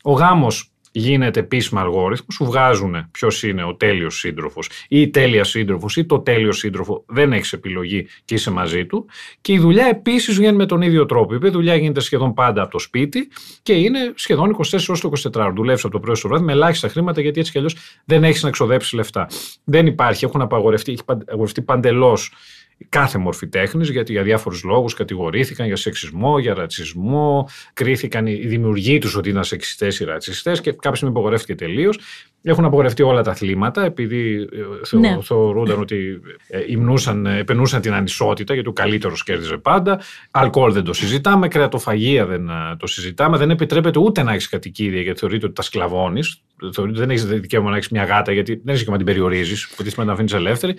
[0.02, 5.44] Ο γάμος γίνεται επίσημα αλγόριθμο, σου βγάζουν ποιος είναι ο τέλειος σύντροφος ή η τέλεια
[5.44, 7.04] σύντροφος ή το τέλειο σύντροφο.
[7.06, 9.06] Δεν έχεις επιλογή και είσαι μαζί του.
[9.40, 11.32] Και η δουλειά επίσης βγαίνει με τον ίδιο τρόπο.
[11.32, 13.28] Η οποία δουλειά γίνεται σχεδόν πάντα από το σπίτι
[13.62, 15.52] και είναι σχεδόν 24 ώρες το 24.
[15.54, 18.42] Δουλεύεις από το πρωί στο βράδυ με ελάχιστα χρήματα γιατί έτσι κι αλλιώς δεν έχεις
[18.42, 19.26] να ξοδέψεις λεφτά.
[19.64, 22.32] Δεν υπάρχει, έχουν απαγορευτεί, έχει απαγορευτεί παντελώς
[22.88, 28.98] κάθε μορφή τέχνης, γιατί για διάφορους λόγους κατηγορήθηκαν για σεξισμό, για ρατσισμό, κρίθηκαν οι δημιουργοί
[28.98, 31.98] τους ότι ήταν σεξιστές ή ρατσιστές και κάποια στιγμή απογορεύτηκε τελείως.
[32.46, 35.18] Έχουν απογορευτεί όλα τα αθλήματα, επειδή ε, θεω, Ναι.
[35.22, 40.00] θεωρούνταν ότι ε, υμνούσαν, ε, επενούσαν την ανισότητα, γιατί ο καλύτερος κέρδιζε πάντα.
[40.30, 45.00] Αλκοόλ δεν το συζητάμε, κρεατοφαγία δεν ε, το συζητάμε, δεν επιτρέπεται ούτε να έχεις κατοικίδια,
[45.00, 46.40] γιατί θεωρείται ότι τα σκλαβώνεις.
[46.60, 49.06] Θεωρείται ότι δεν έχεις δικαίωμα να έχεις μια γάτα, γιατί δεν έχεις και να την
[49.06, 50.74] περιορίζεις, που να την αφήνεις ελεύθερη.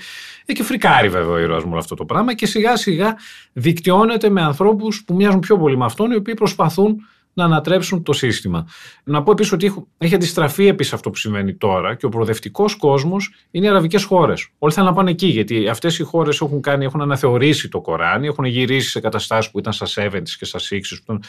[0.45, 3.15] Ε, και φρικάρει βέβαια ο ήρωας μου όλο αυτό το πράγμα και σιγά σιγά
[3.53, 6.97] δικτυώνεται με ανθρώπους που μοιάζουν πιο πολύ με αυτόν, οι οποίοι προσπαθούν
[7.37, 8.67] να ανατρέψουν το σύστημα.
[9.03, 12.75] Να πω επίσης ότι έχω- έχει αντιστραφεί επίσης αυτό που συμβαίνει τώρα και ο προοδευτικός
[12.75, 14.47] κόσμος είναι οι αραβικές χώρες.
[14.59, 18.27] Όλοι θέλουν να πάνε εκεί, γιατί αυτές οι χώρες έχουν, κάνει, έχουν αναθεωρήσει το Κοράνι,
[18.27, 21.23] έχουν γυρίσει σε καταστάσεις που ήταν στα 70s και στα 60s, που ήταν-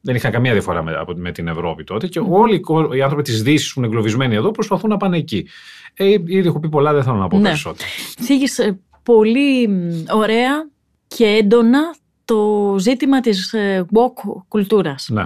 [0.00, 2.06] δεν είχαν καμία διαφορά με, από- με την Ευρώπη τότε.
[2.06, 5.16] Και όλοι οι κο- οι άνθρωποι της Δύσης που είναι εγκλωβισμένοι εδώ προσπαθούν να πάνε
[5.16, 5.48] εκεί.
[5.94, 7.42] Ε, ήδη έχω πει πολλά, δεν θέλω να πω Ναι.
[7.42, 7.88] περισσότερα.
[8.20, 10.68] Θίγεις ε, πολύ μ, ωραία
[11.06, 11.80] και έντονα
[12.24, 15.08] το ζήτημα της ε, woke κουλτούρας.
[15.12, 15.24] Ναι.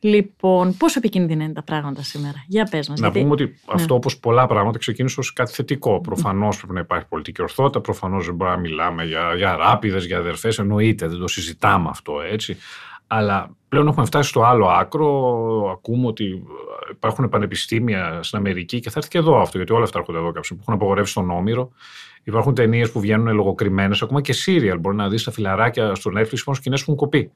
[0.00, 3.00] Λοιπόν, πόσο επικίνδυνα είναι τα πράγματα σήμερα; Για πες μας.
[3.00, 6.00] Να γιατί- πούμε ότι αυτό όπως πολλά πράγματα ξεκίνησε ως κάτι θετικό.
[6.00, 10.18] Προφανώς πρέπει να υπάρχει πολιτική ορθότητα, προφανώς δεν μπορούμε να μιλάμε για, για ράπιδες, για
[10.18, 10.58] αδερφές.
[10.58, 12.56] Εννοείται, δεν το συζητάμε αυτό έτσι.
[13.06, 15.70] Αλλά πλέον έχουμε φτάσει στο άλλο άκρο.
[15.70, 16.42] Ακούμε ότι
[16.90, 20.32] υπάρχουν πανεπιστήμια στην Αμερική και θα έρθει και εδώ αυτό, γιατί όλα αυτά έρχονται εδώ
[20.32, 21.70] κάποιοι που έχουν απογορεύσει τον Όμηρο.
[22.24, 24.78] Υπάρχουν ταινίες που βγαίνουν λογοκριμένες, ακόμα και σύριαλ.
[24.78, 27.30] Μπορεί να δεις τα φιλαράκια στο Netflix μόνο σκηνέ που έχουν κοπεί.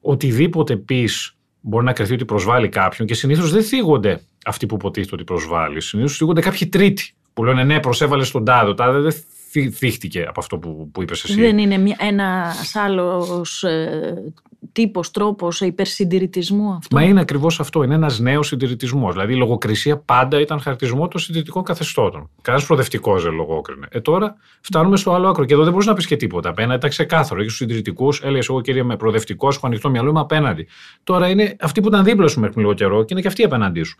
[0.00, 5.14] Οτιδήποτε πεις μπορεί να κρυθεί ότι προσβάλλει κάποιον και συνήθως δεν θίγονται αυτοί που υποτίθεται
[5.14, 5.80] ότι προσβάλλει.
[5.80, 8.70] Συνήθως θίγονται κάποιοι τρίτοι που λένε ναι, προσέβαλες στον τάδε.
[8.70, 9.12] Ο τάδε δεν
[9.50, 11.40] θύ- θύχτηκε από αυτό που, που είπες εσύ.
[11.40, 14.32] Δεν είναι μια, ένας άλλος ε,
[14.72, 16.96] τύπος, τρόπος υπερσυντηρητισμού αυτό.
[16.96, 17.82] Μα είναι ακριβώς αυτό.
[17.82, 19.12] Είναι ένας νέος συντηρητισμός.
[19.12, 22.30] Δηλαδή η λογοκρισία πάντα ήταν χαρακτηρισμό των συντηρητικών καθεστώτων.
[22.42, 23.86] Κανένας προοδευτικός δεν λογόκρινε.
[23.90, 25.44] Ε, τώρα φτάνουμε στο άλλο άκρο.
[25.44, 26.48] Και εδώ δεν μπορείς να πεις και τίποτα.
[26.48, 27.40] Απέναντι ήταν ξεκάθαρο.
[27.40, 30.66] Έχεις τους συντηρητικούς, έλεγες εγώ κύριε με προοδευτικός, έχω ανοιχτό μυαλό, είμαι απέναντι.
[31.04, 33.82] Τώρα είναι αυτοί που ήταν δίπλα σου μέχρι λίγο καιρό και είναι και αυτοί απέναντί
[33.82, 33.96] σου.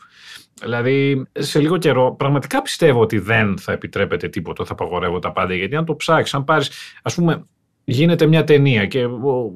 [0.63, 5.55] Δηλαδή, σε λίγο καιρό, πραγματικά πιστεύω ότι δεν θα επιτρέπεται τίποτα, θα απαγορεύω τα πάντα.
[5.55, 6.71] Γιατί αν το ψάξεις, αν πάρεις,
[7.03, 7.45] ας πούμε,
[7.85, 9.51] γίνεται μια ταινία και ο,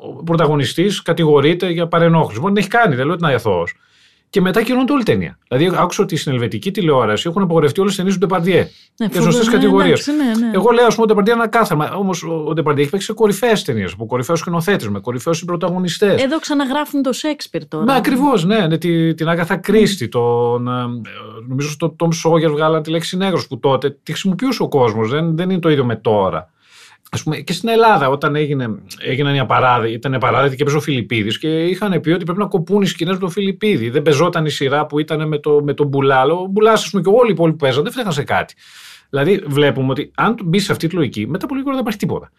[0.00, 2.40] ο, ο πρωταγωνιστής κατηγορείται για παρενόχληση.
[2.40, 3.74] Μπορεί να έχει κάνει, δεν λέω ότι είναι αθώος.
[4.30, 5.38] Και μετά κυρώνεται όλη η ταινία.
[5.48, 8.68] Δηλαδή, άκουσα ότι στην ελβετική τηλεόραση έχουν απογορευτεί όλες τις ταινίες του Ντεπαρδιέ.
[8.98, 10.08] Ναι, για σωστές φοβερό, κατηγορίες.
[10.08, 10.50] εντάξει, ναι, ναι.
[10.54, 11.90] Εγώ λέω, ας πούμε, ο Ντεπαρδιέ είναι ένα κάθαρμα.
[11.94, 16.14] Όμως ο Ντεπαρδιέ έχει παίξει σε κορυφαίες ταινίες, από κορυφαίους σκηνοθέτες, με κορυφαίους πρωταγωνιστέ.
[16.18, 17.84] Εδώ ξαναγράφουν το Σέξπιρ τώρα.
[17.84, 20.68] Μα ακριβώς, ναι, ναι, τη- την Άγαθα Κρίστη, τον.
[20.68, 20.72] ε,
[21.48, 25.10] Νομίζω στο Τόμ Σόγερ βγάλαν τη λέξη νέγρος που τότε τη χρησιμοποιούσε ο κόσμος.
[25.10, 26.50] Δεν, δεν είναι το ίδιο με τώρα.
[27.10, 30.82] Ας πούμε, και στην Ελλάδα, όταν έγινε, έγιναν οι απαράδειτοι, ήταν απαράδειτοι και παίζει ο
[30.82, 33.90] Φιλιππίδης και είχαν πει ότι πρέπει να κοπούν οι σκηνές με τον Φιλιππίδη.
[33.90, 36.34] Δεν πεζόταν η σειρά που ήταν με, το, με τον Μπουλάλο.
[36.34, 38.54] Ο Μπουλάς, ας πούμε, και όλοι οι υπόλοιποι που παίζαν δεν φταίχαν σε κάτι.
[39.10, 42.30] Δηλαδή, βλέπουμε ότι αν μπει σε αυτή τη λογική, μετά από λίγο δεν υπάρχει τίποτα.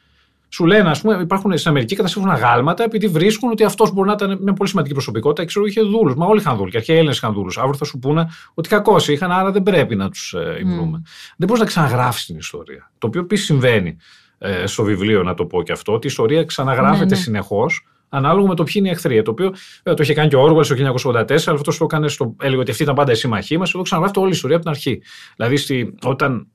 [0.51, 4.13] Σου λένε, ας πούμε, υπάρχουν στην Αμερική καταστρέφουν αγάλματα επειδή βρίσκουν ότι αυτός μπορεί να
[4.13, 5.45] ήταν μια πολύ σημαντική προσωπικότητα.
[5.45, 6.15] Ξέρω, είχε δούλους.
[6.15, 6.71] Μα όλοι είχαν δούλους.
[6.71, 7.57] Και αρχαίοι Έλληνες είχαν δούλους.
[7.57, 11.01] Αύριο θα σου πούνε ότι κακό είχαν, άρα δεν πρέπει να τους ε, Mm.
[11.37, 12.91] Δεν μπορείς να ξαναγράφεις την ιστορία.
[12.97, 13.97] Το οποίο επίσης συμβαίνει
[14.39, 17.15] ε, στο βιβλίο, να το πω και αυτό, ότι η ιστορία ξαναγράφεται ναι, ναι.
[17.15, 19.21] συνεχώς ανάλογα με το ποιοι είναι οι εχθροί.
[19.21, 20.75] Το οποίο ε, το είχε κάνει και ο Όργουελ το
[21.09, 21.13] 1984,
[21.45, 22.35] αλλά αυτός το έκανε στο.
[22.41, 23.73] έλεγε ότι αυτή ήταν πάντα η σύμμαχή μας.
[23.73, 25.01] Εδώ ξαναγράφεται όλη η ιστορία από την αρχή.
[25.35, 26.47] Δηλαδή, στη, όταν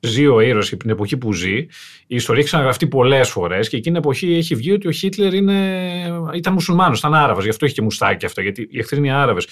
[0.00, 1.56] ζει ο ήρωα την εποχή που ζει,
[2.06, 5.34] η ιστορία έχει ξαναγραφτεί πολλές φορές και εκείνη την εποχή έχει βγει ότι ο Χίτλερ
[5.34, 5.60] είναι,
[6.34, 7.44] ήταν μουσουλμάνος, ήταν Άραβας.
[7.44, 9.48] Γι' αυτό έχει και μουστάκι αυτά, γιατί οι εχθροί είναι Άραβες.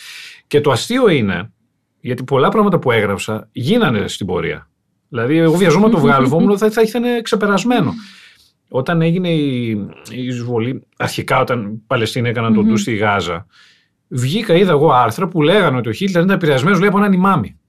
[0.46, 1.52] Και το αστείο είναι,
[2.00, 4.69] γιατί πολλά πράγματα που έγραψα γίνανε στην πορεία.
[5.10, 7.94] Δηλαδή, εγώ βιαζόμαι να το βγάλω, μου θα, θα ήταν ξεπερασμένο.
[8.68, 9.68] Όταν έγινε η,
[10.10, 13.46] η εισβολή, αρχικά όταν οι Παλαιστίνοι έκαναν τον ντου στη Γάζα,
[14.08, 17.59] βγήκα, είδα εγώ άρθρα που λέγανε ότι ο Χίτλερ ήταν επηρεασμένος από έναν ημάμι.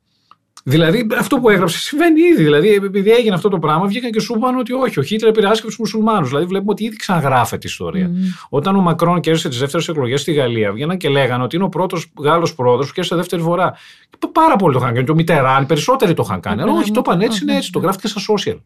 [0.64, 2.44] Δηλαδή αυτό που έγραψε συμβαίνει ήδη.
[2.44, 5.68] Δηλαδή, επειδή έγινε αυτό το πράγμα, βγήκαν και σου είπαν ότι όχι, ο Χίτλερ επηρεάστηκε
[5.68, 6.28] του μουσουλμάνους.
[6.28, 8.10] Δηλαδή, βλέπουμε ότι ήδη ξαναγράφεται η ιστορία.
[8.10, 8.48] Mm.
[8.50, 11.70] Όταν ο Μακρόν κέρδισε τις δεύτερες εκλογές στη Γαλλία, βγαίναν και λέγανε ότι είναι ο
[11.70, 13.74] πρώτος Γάλλος πρόεδρος που κέρδισε δεύτερη φορά.
[14.10, 15.06] Και πάρα πολλοί το είχαν κάνει.
[15.06, 16.62] Και ο Μιτεράν, περισσότεροι το είχαν κάνει.
[16.62, 17.72] Αλλά όχι, το είπαν έτσι, είναι έτσι.
[17.72, 18.58] Το γράφτηκε στα social.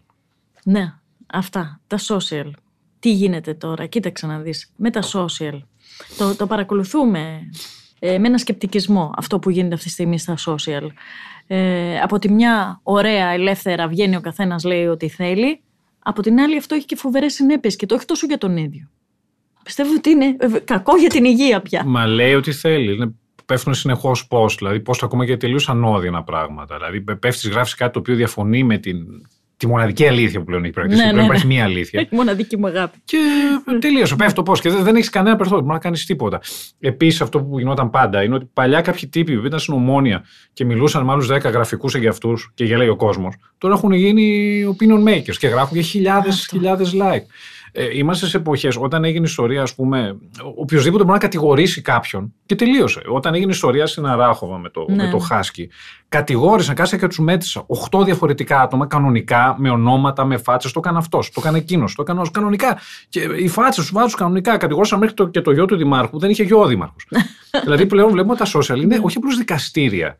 [0.63, 0.93] Ναι,
[1.27, 1.79] αυτά.
[1.87, 2.51] Τα social.
[2.99, 4.71] Τι γίνεται τώρα, κοίταξε να δεις.
[4.75, 5.59] Με τα social.
[6.17, 7.49] Το, το παρακολουθούμε
[7.99, 10.87] ε, με ένα σκεπτικισμό αυτό που γίνεται αυτή τη στιγμή στα social.
[11.47, 15.61] Ε, από τη μια ωραία, ελεύθερα βγαίνει ο καθένας λέει ό,τι θέλει.
[15.99, 18.89] Από την άλλη αυτό έχει και φοβερές συνέπειες και το έχει τόσο για τον ίδιο.
[19.63, 21.83] Πιστεύω ότι είναι ε, κακό για την υγεία πια.
[21.85, 22.93] Μα λέει ότι θέλει.
[22.93, 23.13] Είναι
[23.45, 24.45] πέφτουν συνεχώς πώ.
[24.57, 26.75] Δηλαδή, πώ ακόμα και τελείω ανώδυνα πράγματα.
[26.75, 28.97] Δηλαδή, πέφτεις, γράφεις κάτι το οποίο διαφωνεί με την
[29.65, 31.01] τη μοναδική αλήθεια που πλέον έχει πρακτήσει.
[31.01, 31.23] Ναι, ναι, ναι.
[31.23, 32.01] υπάρχει μία αλήθεια.
[32.01, 32.97] Η μοναδική μου αγάπη.
[33.05, 33.17] Και
[33.79, 34.15] τελείωσε.
[34.15, 34.61] Πέφτει το πώς.
[34.61, 35.63] Και δεν, δεν έχεις κανένα περιθώριο.
[35.63, 36.41] Μπορεί να κάνεις τίποτα.
[36.79, 40.23] Επίσης, αυτό που γινόταν πάντα είναι ότι παλιά κάποιοι τύποι που ήταν στην ομόνια
[40.53, 44.63] και μιλούσαν με άλλους 10 γραφικούς για αυτούς και γελάει ο κόσμος, τώρα έχουν γίνει
[44.75, 47.25] opinion makers και γράφουν για χιλιάδες like.
[47.77, 50.17] Ε, είμαστε σε εποχές όταν έγινε ιστορία, ας πούμε,
[50.55, 53.01] οποιοδήποτε μπορεί να κατηγορήσει κάποιον και τελείωσε.
[53.07, 55.03] Όταν έγινε ιστορία στην Αράχοβα με το, ναι.
[55.03, 55.69] με το Χάσκι,
[56.09, 57.63] κατηγόρησαν, κάτσε και τους μέτρησα.
[57.67, 60.71] Οχτώ διαφορετικά άτομα, κανονικά, με ονόματα, με φάτσες.
[60.71, 62.77] Το έκανε αυτός, το έκανε εκείνος, το έκανε κανονικά.
[63.09, 64.57] Και οι φάτσες τους βάζουν κανονικά.
[64.57, 66.95] Κατηγόρησαν μέχρι το, και το γιο του Δημάρχου, δεν είχε γιο ο Δήμαρχο.
[67.63, 70.17] δηλαδή πλέον βλέπουμε τα social είναι όχι απλώς δικαστήρια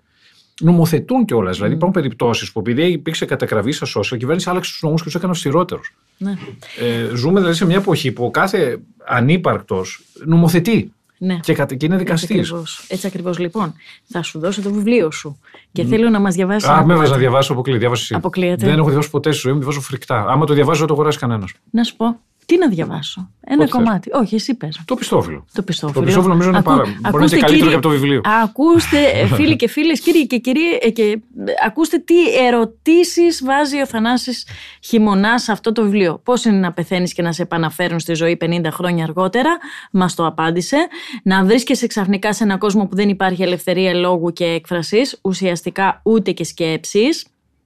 [0.62, 1.52] νομοθετούν κιόλας.
[1.52, 1.56] Mm.
[1.56, 5.06] Δηλαδή υπάρχουν περιπτώσεις που επειδή υπήρξε κατακραυγή στα social, η κυβέρνηση άλλαξε τους νόμους και
[5.06, 5.82] τους έκανε αυστηρότερου.
[6.18, 6.34] Ναι.
[6.80, 10.94] Ε, ζούμε δηλαδή σε μια εποχή που ο κάθε ανύπαρκτος νομοθετεί.
[11.18, 11.40] Ναι.
[11.40, 12.54] Και, και είναι δικαστής.
[12.88, 13.40] Έτσι ακριβώς.
[13.40, 13.74] Λοιπόν,
[14.08, 15.40] θα σου δώσω το βιβλίο σου.
[15.72, 15.86] Και mm.
[15.86, 16.70] θέλω να μας διαβάσεις.
[16.70, 18.16] Α, με έβαζε να διαβάσω αποκλείεται.
[18.16, 18.66] Αποκλείεται.
[18.66, 20.26] Δεν έχω διαβάσει ποτέ στη ζωή μου, διαβάζω φρικτά.
[20.28, 21.52] Άμα το διαβάζω, δεν το αγοράσει κανένας.
[21.70, 22.20] Να σου πω.
[22.46, 24.10] Τι να διαβάσω; Ένα κομμάτι.
[24.14, 24.82] Όχι, εσύ πες.
[24.86, 25.46] Το πιστόφυλλο.
[25.54, 26.00] Το πιστόφυλλο.
[26.00, 26.84] Το πιστόφυλλο νομίζω είναι πάρα.
[26.84, 28.22] Μπορεί να είναι καλύτερο και από το βιβλίο.
[28.44, 31.20] Ακούστε, ε, φίλοι και φίλες, κύριοι και κυρίες, και, ε,
[31.66, 34.48] ακούστε τι ερωτήσεις βάζει ο Θανάσης
[34.84, 36.20] Χειμωνά σε αυτό το βιβλίο.
[36.24, 39.58] Πώς είναι να πεθαίνεις και να σε επαναφέρουν στη ζωή 50 χρόνια αργότερα.
[39.92, 40.88] Μας το απάντησε.
[41.24, 46.32] Να βρίσκεσαι ξαφνικά σε έναν κόσμο που δεν υπάρχει ελευθερία λόγου και έκφρασης, ουσιαστικά ούτε
[46.32, 47.08] και σκέψει.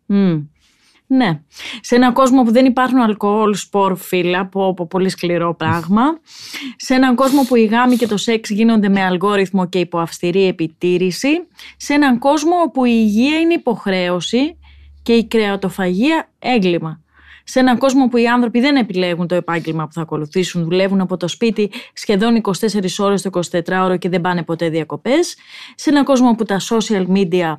[0.10, 0.42] Mm.
[1.12, 1.42] Ναι.
[1.82, 6.04] Σε έναν κόσμο που δεν υπάρχουν αλκοόλ, σπορ, φύλλα, που από πολύ σκληρό πράγμα.
[6.76, 10.48] Σε έναν κόσμο που η γάμη και το σεξ γίνονται με αλγόριθμο και υπό αυστηρή
[10.48, 11.48] επιτήρηση.
[11.78, 14.58] Σε έναν κόσμο όπου η υγεία είναι υποχρέωση
[15.04, 17.02] και η κρεατοφαγία έγκλημα.
[17.44, 21.18] Σε έναν κόσμο που οι άνθρωποι δεν επιλέγουν το επάγγελμα που θα ακολουθήσουν, δουλεύουν από
[21.18, 22.52] το σπίτι σχεδόν 24
[22.98, 25.36] ώρες το 24ωρο και δεν πάνε ποτέ διακοπές.
[25.76, 27.56] Σε έναν κόσμο που τα social media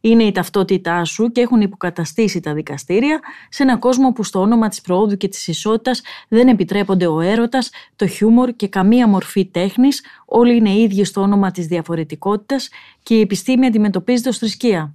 [0.00, 4.68] είναι η ταυτότητά σου και έχουν υποκαταστήσει τα δικαστήρια σε έναν κόσμο που στο όνομα
[4.68, 10.04] της προόδου και της ισότητας δεν επιτρέπονται ο έρωτας, το χιούμορ και καμία μορφή τέχνης,
[10.24, 12.68] όλοι είναι ίδιοι στο όνομα της διαφορετικότητας
[13.02, 14.94] και η επιστήμη αντιμετωπίζεται ως θρησκεία.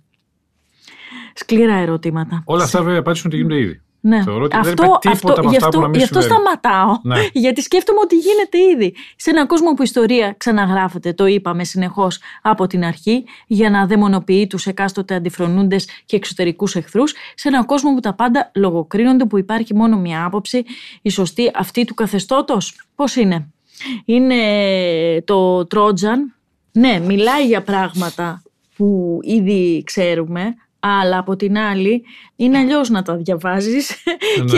[1.34, 2.44] Σκληρά ερωτήματα.
[2.46, 3.82] Όλα αυτά βέβαια απάντησαν ότι γίνονται ήδη.
[4.02, 4.24] Ναι.
[4.24, 7.00] Θεωρώ ότι αυτό, δεν τίποτα αυτό, από αυτά που να μην Γι' αυτό σταματάω.
[7.04, 7.16] Ναι.
[7.44, 8.96] Γιατί σκέφτομαι ότι γίνεται ήδη.
[9.16, 13.86] Σε έναν κόσμο που η ιστορία ξαναγράφεται, το είπαμε συνεχώς από την αρχή, για να
[13.86, 17.14] δαιμονοποιεί τους εκάστοτε αντιφρονούντες και εξωτερικούς εχθρούς.
[17.36, 20.64] Σε έναν κόσμο που τα πάντα λογοκρίνονται, που υπάρχει μόνο μία άποψη,
[21.02, 22.76] η σωστή αυτή του καθεστώτος.
[22.96, 23.48] Πώς είναι;
[24.06, 24.36] Είναι
[25.26, 26.34] το Τρότζαν.
[26.72, 28.42] Ναι, μιλάει για πράγματα
[28.76, 32.04] που ήδη ξέρουμε, αλλά από την άλλη
[32.36, 34.04] είναι αλλιώς να τα διαβάζεις
[34.38, 34.46] ναι.
[34.52, 34.58] και,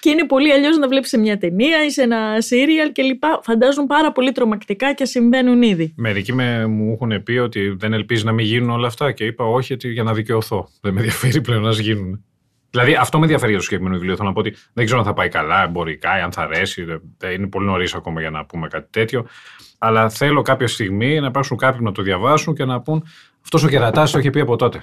[0.00, 3.22] και είναι πολύ αλλιώς να βλέπεις σε μια ταινία ή σε ένα σύριαλ κλπ.
[3.42, 5.94] Φαντάζουν πάρα πολύ τρομακτικά και συμβαίνουν ήδη.
[5.96, 9.44] Μερικοί με, μου έχουν πει ότι δεν ελπίζεις να μην γίνουν όλα αυτά και είπα
[9.44, 10.68] όχι για να δικαιωθώ.
[10.80, 12.24] Δεν με ενδιαφέρει πλέον να γίνουν.
[12.70, 14.16] Δηλαδή, αυτό με ενδιαφέρει για το συγκεκριμένο βιβλίο.
[14.16, 16.86] Θέλω να πω ότι δεν ξέρω αν θα πάει καλά, εμπορικά, αν θα αρέσει.
[17.34, 19.26] Είναι πολύ νωρίς ακόμα για να πούμε κάτι τέτοιο.
[19.78, 23.04] Αλλά θέλω κάποια στιγμή να υπάρξουν κάποιοι να το διαβάσουν και να πούν
[23.42, 24.82] αυτός ο κερατάς το είχε πει από τότε.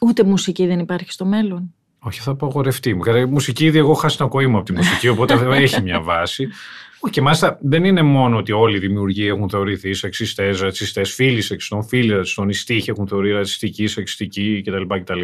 [0.00, 1.74] Ούτε μουσική δεν υπάρχει στο μέλλον.
[1.98, 3.02] Όχι, θα απογορευτεί μου.
[3.16, 6.48] Η μουσική, ήδη εγώ χάσει την ακοή μου από τη μουσική, οπότε έχει μια βάση.
[7.10, 11.84] Και μάλιστα δεν είναι μόνο ότι όλοι οι δημιουργοί έχουν θεωρηθεί σεξιστές, ρατσιστές, φίλοι σεξιστών,
[11.84, 14.94] φίλοι ρατσιστών, οι στίχοι έχουν θεωρεί ρατσιστική, σεξιστική κτλ.
[15.00, 15.20] κτλ.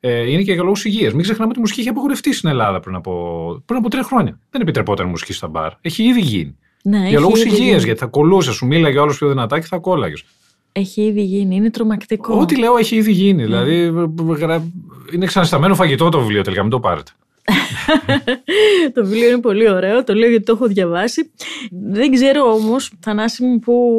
[0.00, 1.12] Ε, είναι και για λόγους υγείας.
[1.12, 4.38] Μην ξεχνάμε ότι η μουσική είχε απογορευτεί στην Ελλάδα πριν από, πριν από τρία χρόνια.
[4.50, 5.72] Δεν επιτρεπόταν μουσική στα μπαρ.
[5.80, 6.56] Έχει ήδη γίνει.
[6.82, 10.24] Ναι, για λόγους υγείας, γιατί θα κολούσε, σου μίλαγε όλο πιο δυνατά και θα κόλλαγες.
[10.78, 12.38] Έχει ήδη γίνει, είναι τρομακτικό.
[12.38, 13.32] Ό,τι λέω έχει ήδη γίνει.
[13.32, 13.44] Ναι.
[13.44, 13.92] Δηλαδή
[15.12, 17.10] είναι ξανασταμένο φαγητό το βιβλίο τελικά, μην το πάρετε.
[18.94, 21.30] το βιβλίο είναι πολύ ωραίο, το λέω γιατί το έχω διαβάσει.
[21.70, 23.98] Δεν ξέρω όμως, Θανάση μου, που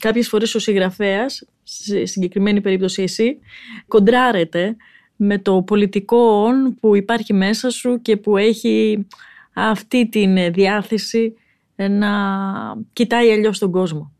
[0.00, 3.38] κάποιες φορές ο συγγραφέας, σε συγκεκριμένη περίπτωση εσύ,
[3.88, 4.76] κοντράρεται
[5.16, 6.46] με το πολιτικό
[6.80, 9.06] που υπάρχει μέσα σου και που έχει
[9.52, 11.34] αυτή τη διάθεση
[11.76, 12.10] να
[12.92, 14.12] κοιτάει αλλιώς τον κόσμο.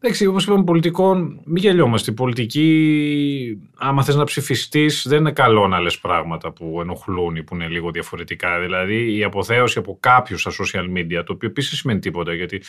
[0.00, 2.10] Εντάξει, όπως είπαμε, πολιτικών, μην γελιόμαστε.
[2.10, 7.42] Η πολιτική, άμα θες να ψηφιστείς, δεν είναι καλό να λες πράγματα που ενοχλούν ή
[7.42, 8.60] που είναι λίγο διαφορετικά.
[8.60, 12.62] Δηλαδή, η αποθέωση από κάποιους στα social media, το οποίο επίσης σημαίνει τίποτα, γιατί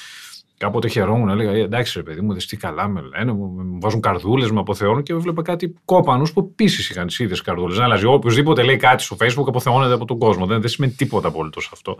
[0.58, 4.02] κάποτε χαιρόμουν, έλεγα «Ε, εντάξει, ρε παιδί μου, δεν τι καλά με λένε, μου βάζουν
[4.02, 7.80] καρδούλες, με αποθεώνουν και έβλεπα κάτι κόπανους που επίσης είχαν τις ίδιες καρδούλες.
[7.80, 10.46] Αλλά οποιοδήποτε λέει κάτι στο Facebook αποθεώνεται από τον κόσμο.
[10.46, 11.98] Δεν, δεν σημαίνει τίποτα απολύτως αυτό.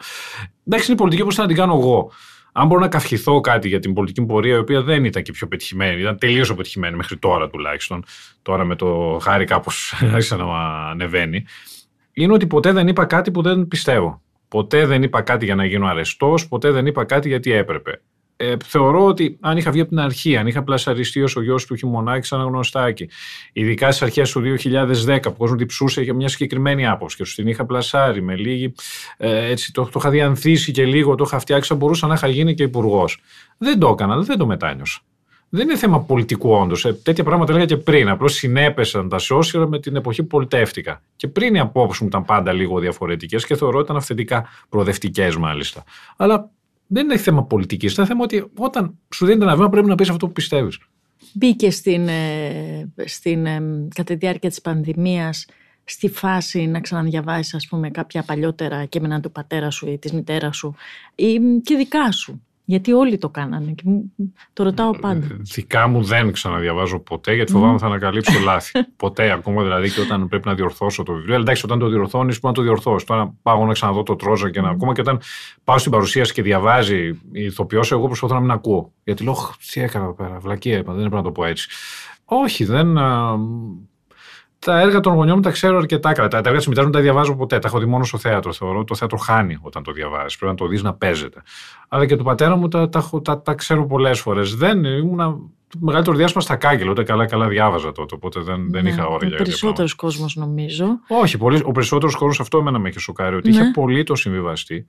[0.68, 2.12] Εντάξει, είναι η πολιτική όπως θα την κάνω εγώ
[2.52, 5.48] αν μπορώ να καυχηθώ κάτι για την πολιτική πορεία, η οποία δεν ήταν και πιο
[5.48, 8.04] πετυχημένη, ήταν τελείως αποτυχημένη μέχρι τώρα τουλάχιστον.
[8.42, 10.46] Τώρα με το χάρη κάπως άρχισε να
[10.90, 11.46] ανεβαίνει.
[12.14, 14.22] Είναι ότι ποτέ δεν είπα κάτι που δεν πιστεύω.
[14.48, 18.02] Ποτέ δεν είπα κάτι για να γίνω αρεστός, ποτέ δεν είπα κάτι γιατί έπρεπε
[18.42, 21.66] ε, θεωρώ ότι αν είχα βγει από την αρχή, αν είχα πλασαριστεί ως ο γιος
[21.66, 23.10] του Χιμονάκη σαν γνωστάκι,
[23.54, 27.32] ειδικά στις αρχές του 2010 που ο κόσμος διψούσε για μια συγκεκριμένη άποψη και του
[27.36, 28.74] την είχα πλασάρει με λίγη.
[29.18, 32.28] Ε, έτσι, το, το είχα διανθίσει και λίγο, το είχα φτιάξει, θα μπορούσα να είχα
[32.28, 33.22] γίνει και υπουργός.
[33.58, 35.00] Δεν το έκανα, δεν το μετάνιωσα.
[35.50, 36.86] Δεν είναι θέμα πολιτικού όντως.
[36.86, 38.10] Ε, τέτοια πράγματα έλεγα και πριν.
[38.10, 41.02] Απλώς συνέπεσαν τα social με την εποχή που πολιτεύτηκα.
[41.16, 45.36] Και πριν οι απόψεις μου ήταν πάντα λίγο διαφορετικές και θεωρώ ότι ήταν αυθεντικά προοδευτικές
[45.36, 45.84] μάλιστα.
[46.18, 46.52] Αλλά
[46.92, 47.96] δεν είναι θέμα πολιτικής.
[47.96, 50.80] Είναι θέμα ότι όταν σου δίνει ένα βήμα πρέπει να πεις αυτό που πιστεύεις.
[51.34, 53.62] Μπήκε στην, ε, στην, ε,
[53.96, 55.46] κατά τη διάρκεια της πανδημίας
[55.84, 60.58] στη φάση να ξαναδιαβάσεις, ας πούμε, κάποια παλιότερα κείμενα του πατέρα σου ή της μητέρας
[60.58, 60.76] σου
[61.16, 62.42] ή και δικά σου.
[62.70, 63.84] Γιατί όλοι το κάνανε και
[64.54, 65.26] το ρωτάω πάντα.
[65.26, 68.72] Ε, δικά μου δεν ξαναδιαβάζω ποτέ γιατί φοβάμαι θα ανακαλύψω λάθη.
[69.04, 71.36] ποτέ ακόμα δηλαδή και όταν πρέπει να διορθώσω το βιβλίο.
[71.36, 73.08] Εντάξει, όταν το διορθώνεις, μπορεί να το διορθώσεις.
[73.08, 75.20] Τώρα πάω να ξαναδώ το τρόζα και να ακόμα και όταν
[75.64, 78.94] πάω στην παρουσίαση και διαβάζει η ηθοποιός, εγώ προσπαθώ να μην ακούω.
[79.04, 79.36] Γιατί λέω,
[79.74, 81.70] τι έκανα εδώ πέρα, βλακία είπα, δεν έπρεπε να το πω έτσι.
[82.26, 82.98] Όχι, δεν
[84.60, 86.28] τα έργα των γονιών μου τα ξέρω αρκετά καλά.
[86.28, 87.60] Τα έργα της μητέρας μου τα διαβάζω ποτέ.
[87.60, 88.54] Τα έχω δει μόνο στο θέατρο.
[88.54, 90.38] Θεωρώ το θέατρο χάνει όταν το διαβάζεις.
[90.38, 91.42] Πρέπει να το δεις να παίζεται.
[91.88, 94.56] Αλλά και του πατέρα μου τα, τα, τα, τα ξέρω πολλές φορές.
[94.56, 96.92] Δεν ήμουν μεγαλύτερο διάστημα στα κάγκελα.
[96.92, 98.16] Ούτε καλά-καλά διάβαζα τότε.
[98.16, 99.30] Οπότε δεν, δεν ναι, είχα όρια.
[99.34, 100.86] Ο περισσότερος κόσμος νομίζω.
[101.08, 103.36] Όχι, πολύ, ο περισσότερος κόσμος αυτό εμένα με είχε σοκάρει.
[103.36, 103.56] Ότι ναι.
[103.56, 104.88] είχε πολύ το συμβιβαστεί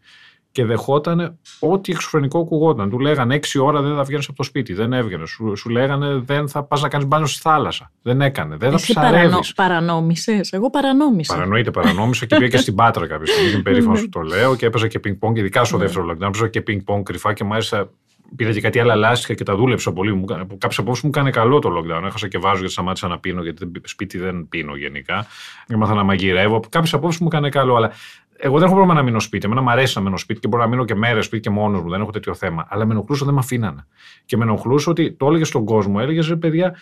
[0.52, 2.90] και δεχόταν ό,τι εξωφρενικό ακουγόταν.
[2.90, 4.74] Του λέγανε έξι ώρα δεν θα βγαίνεις από το σπίτι.
[4.74, 5.26] Δεν έβγαινε.
[5.26, 7.92] Σου, σου λέγανε δεν θα πας να κάνεις μπάνιο στη θάλασσα.
[8.02, 8.56] Δεν έκανε.
[8.56, 9.28] Δεν Εσύ θα ψαρεύεις.
[9.28, 10.52] Παρανο, παρανόμησες.
[10.52, 11.34] Εγώ παρανόμησα.
[11.34, 13.50] Παρανοείται, παρανόμησα και πήγα και στην Πάτρα κάποια στιγμή.
[13.50, 15.84] Είμαι περήφανο που το λέω και έπαιζα και πινκ-πονγκ, ειδικά στο ναι.
[15.84, 16.26] δεύτερο lockdown.
[16.26, 17.90] Έπαιζα και πινκ-πονγκ κρυφά και μάλιστα
[18.36, 20.24] πήρα και κάτι άλλα λάστιχα και τα δούλεψα πολύ.
[20.58, 22.02] Κάποιες απόψεις μου έκανε καλό το lockdown.
[22.06, 25.26] Έχασα και βάζω γιατί σταμάτησα να πίνω, γιατί σπίτι δεν πίνω γενικά.
[25.66, 26.60] Έμαθα να μαγειρεύω.
[26.68, 27.92] Κάποιες απόψεις μου έκανε καλό, αλλά
[28.40, 29.46] εγώ δεν έχω πρόβλημα να μείνω σπίτι.
[29.46, 31.82] Εμένα μου αρέσει να μείνω σπίτι και μπορώ να μείνω και μέρες σπίτι και μόνος
[31.82, 31.90] μου.
[31.90, 32.66] Δεν έχω τέτοιο θέμα.
[32.68, 33.86] Αλλά με ενοχλούσε δεν με αφήνανε.
[34.24, 35.98] Και με ενοχλούσε ότι το έλεγες στον κόσμο.
[36.00, 36.74] Έλεγες ρε παιδιά,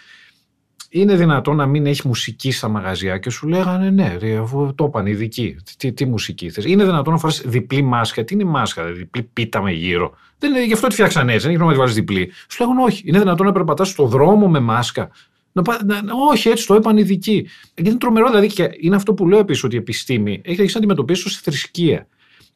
[0.90, 4.84] είναι δυνατόν να μην έχει μουσική στα μαγαζιά και σου λέγανε ναι, ρε, αφού το
[4.84, 5.56] είπαν ειδικοί.
[5.78, 6.64] Τι, τι μουσική θες.
[6.64, 8.24] Είναι δυνατόν να φορά διπλή μάσκα.
[8.24, 10.14] Τι είναι η μάσκα, δηλαδή, διπλή πίτα με γύρω.
[10.38, 11.40] Δεν είναι, γι' αυτό τη φτιάξαν έτσι.
[11.40, 12.32] Δεν έχει νόημα να τη βάλεις διπλή.
[12.48, 13.02] Σου λέγανε όχι.
[13.06, 15.10] Είναι δυνατόν να περπατάς στο δρόμο με μάσκα.
[15.84, 17.48] Να, να, όχι, έτσι το είπαν οι ειδικοί.
[17.74, 21.22] είναι τρομερό, δηλαδή, και είναι αυτό που λέω επίσης ότι η επιστήμη έχει να αντιμετωπίσει
[21.26, 22.06] ως θρησκεία.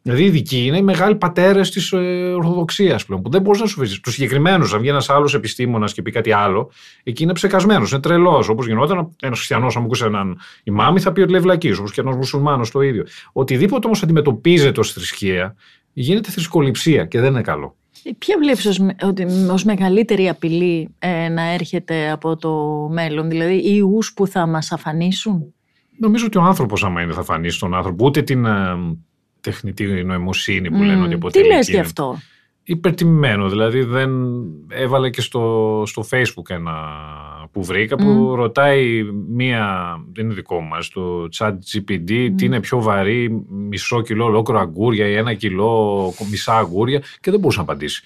[0.02, 1.96] Δηλαδή, οι ειδικοί είναι οι μεγάλοι πατέρες της ε,
[2.36, 4.00] Ορθοδοξίας πλέον, που δεν μπορείς να σου βρει.
[4.00, 6.70] Τους συγκεκριμένους, αν βγει ένας άλλος επιστήμονας και πει κάτι άλλο,
[7.02, 8.48] εκεί είναι ψεκασμένος, είναι τρελός.
[8.48, 11.92] Όπως γινόταν ένας χριστιανός, αν μου ακούσει έναν ημάμι, θα πει ότι λέει βλακής, όπως
[11.92, 13.04] και ένας μουσουλμάνος το ίδιο.
[13.32, 15.56] Οτιδήποτε όμως αντιμετωπίζεται ως θρησκεία,
[15.92, 17.76] γίνεται θρησκοληψία και δεν είναι καλό.
[18.18, 22.52] Ποια βλέπεις ως, ότι, ως μεγαλύτερη απειλή ε, να έρχεται από το
[22.92, 25.54] μέλλον, δηλαδή οι ιούς που θα μας αφανίσουν;
[25.98, 28.76] Νομίζω ότι ο άνθρωπος άμα είναι θα αφανίσει τον άνθρωπο, ούτε την ε,
[29.40, 31.44] τεχνητή νοημοσύνη που mm, λένε ότι αποτελεί.
[31.44, 32.18] Τι λες γι' αυτό;
[32.62, 33.48] υπερτιμημένο.
[33.48, 34.10] Δηλαδή δεν
[34.68, 36.72] έβαλε και στο, στο facebook ένα
[37.52, 42.82] που βρήκα που ρωτάει μία, δεν είναι δικό μας, το chat GPT τι είναι πιο
[42.82, 48.02] βαρύ, μισό κιλό ολόκληρο αγκούρια ή ένα κιλό μισά αγκούρια και δεν μπορούσε να απαντήσει.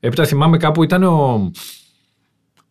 [0.00, 1.50] Έπειτα θυμάμαι κάπου ήταν ο,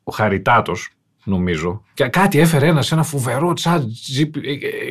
[0.04, 0.90] ο Χαριτάτος
[1.24, 1.84] νομίζω.
[2.00, 3.82] Και κάτι έφερε ένας σε ένα φοβερό chat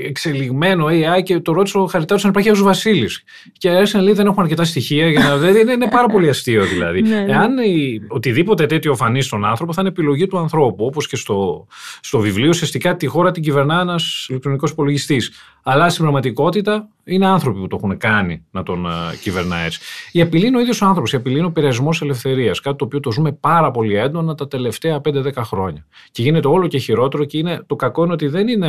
[0.06, 3.22] εξελιγμένο AI και το ρώτησε ο Χαριτάτο αν υπάρχει ο Βασίλης.
[3.52, 5.48] Και άρχισε να λέει δεν έχουμε αρκετά στοιχεία για να.
[5.48, 7.02] είναι, είναι πάρα πολύ αστείο δηλαδή.
[7.08, 7.32] ναι, ναι.
[7.32, 10.84] Εάν η, οτιδήποτε τέτοιο φανεί στον άνθρωπο θα είναι επιλογή του ανθρώπου.
[10.84, 11.66] Όπως και στο,
[12.00, 15.32] στο βιβλίο, ουσιαστικά τη χώρα την κυβερνά ένας ηλεκτρονικός υπολογιστής.
[15.62, 19.80] Αλλά στην πραγματικότητα είναι άνθρωποι που το έχουν κάνει να τον uh, κυβερνά έτσι.
[20.12, 21.12] Η απειλή είναι ο ίδιος άνθρωπος.
[21.12, 22.60] Η απειλή είναι ο πειρασμός ελευθερίας.
[22.60, 25.86] Κάτι το οποίο το ζούμε πάρα πολύ έντονα τα τελευταία 5-10 χρόνια.
[26.10, 28.68] Και γίνεται όλο και χειρότερο και είναι, το κακό είναι ότι δεν είναι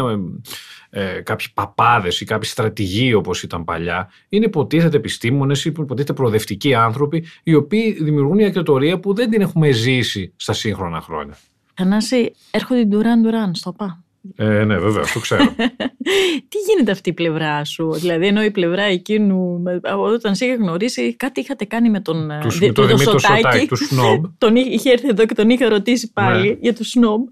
[0.89, 4.09] ε, κάποιοι παπάδες ή κάποιοι στρατηγοί όπως ήταν παλιά.
[4.29, 9.41] Είναι υποτίθεται επιστήμονες ή υποτίθεται προοδευτικοί άνθρωποι οι οποίοι δημιουργούν μια ακτιοτορία που δεν την
[9.41, 11.37] έχουμε ζήσει στα σύγχρονα χρόνια.
[11.73, 14.03] Θανάση, έρχονται Ντουράν Ντουράν στο ΠΑ.
[14.35, 15.43] Ε, ναι, βέβαια, το ξέρω.
[16.49, 19.63] Τι γίνεται αυτή η πλευρά σου, δηλαδή ενώ η πλευρά εκείνου,
[19.97, 23.87] όταν σε είχε γνωρίσει, κάτι είχατε κάνει με τον τους, δι, το Δημήτρη Σωτάκη, τους
[23.87, 24.25] Σνόμπ.
[24.37, 26.57] τον είχε έρθει εδώ και τον είχε ρωτήσει πάλι ναι.
[26.59, 27.27] για τους Σνόμπ.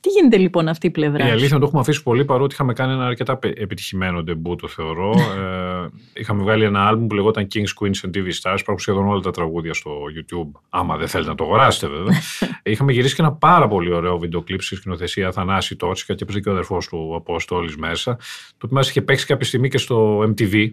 [0.00, 1.26] Τι γίνεται λοιπόν αυτή η πλευρά.
[1.26, 4.68] Η αλήθεια είναι το έχουμε αφήσει πολύ παρότι είχαμε κάνει ένα αρκετά επιτυχημένο ντεμπού, το
[4.68, 5.10] θεωρώ.
[5.38, 8.58] ε, είχαμε βγάλει ένα άλμπουμ που λεγόταν King's Queens and TV Stars.
[8.58, 10.60] Υπάρχουν σχεδόν όλα τα τραγούδια στο YouTube.
[10.68, 12.20] Άμα δεν θέλετε να το αγοράσετε, βέβαια.
[12.62, 16.40] είχαμε γυρίσει και ένα πάρα πολύ ωραίο βίντεο κλειπ στη σκηνοθεσία Θανάση Τότσικα και έπαιζε
[16.40, 18.16] και ο αδερφός του Απόστολη μέσα.
[18.16, 20.70] Το οποίο μας είχε παίξει κάποια στιγμή και στο MTV.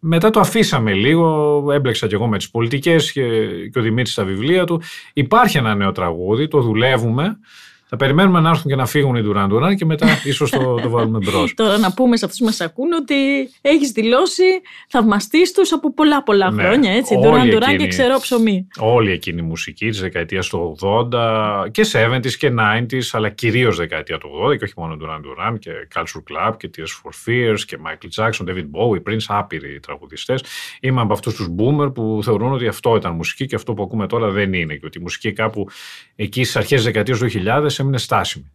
[0.00, 3.22] Μετά το αφήσαμε λίγο, έμπλεξα κι εγώ με τις πολιτικές και,
[3.72, 4.82] και ο Δημήτρης στα βιβλία του.
[5.12, 7.38] Υπάρχει ένα νέο τραγούδι, το δουλεύουμε.
[7.88, 10.88] Θα περιμένουμε να έρθουν και να φύγουν οι Ντουράν Ντουράν και μετά ίσως το, το
[10.88, 11.54] βάλουμε μπρος.
[11.54, 13.14] Τώρα να πούμε σε αυτούς που μας ακούν ότι
[13.60, 14.42] έχεις δηλώσει
[14.88, 16.92] θαυμαστής τους από πολλά πολλά ναι, χρόνια.
[16.92, 17.14] Έτσι.
[17.14, 18.66] Ντουράν Ντουράν και ξερό ψωμί.
[18.78, 24.18] Όλη εκείνη η μουσική της δεκαετίας του 80 και 70s και 90s, αλλά κυρίως δεκαετία
[24.18, 27.78] του 80 και όχι μόνο Ντουράν Ντουράν και Culture Club και Tears for Fears και
[27.86, 30.44] Michael Jackson, David Bowie, Prince, άπειροι τραγουδιστές.
[30.80, 34.06] Είμαι από αυτούς τους boomer που θεωρούν ότι αυτό ήταν μουσική και αυτό που ακούμε
[34.06, 34.74] τώρα δεν είναι.
[34.74, 35.68] Και ότι η μουσική κάπου
[36.16, 38.52] εκεί στις αρχές της δεκαετίας του 2000 έμεινε στάσιμη.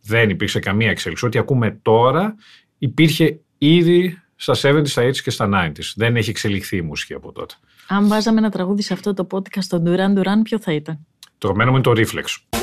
[0.00, 1.26] Δεν υπήρξε καμία εξέλιξη.
[1.26, 2.34] Ό,τι ακούμε τώρα
[2.78, 5.92] υπήρχε ήδη στα 70s, στα 80s και στα 90s.
[5.96, 7.54] Δεν έχει εξελιχθεί η μουσική από τότε.
[7.88, 11.06] Αν βάζαμε ένα τραγούδι σε αυτό το podcast στον Duran Duran, ποιο θα ήταν;
[11.38, 12.58] Το κομμένο μου είναι το Reflex.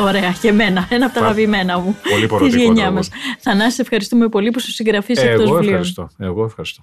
[0.00, 0.86] Ωραία, και εμένα.
[0.90, 1.96] Ένα από τα αγαπημένα μου.
[2.10, 3.08] Πολύ Της γενιάς μας.
[3.38, 5.68] Θανάση, ευχαριστούμε πολύ που σου συγγραφείς αυτό το βιβλίο.
[5.68, 6.08] Ευχαριστώ.
[6.18, 6.82] Εγώ ευχαριστώ.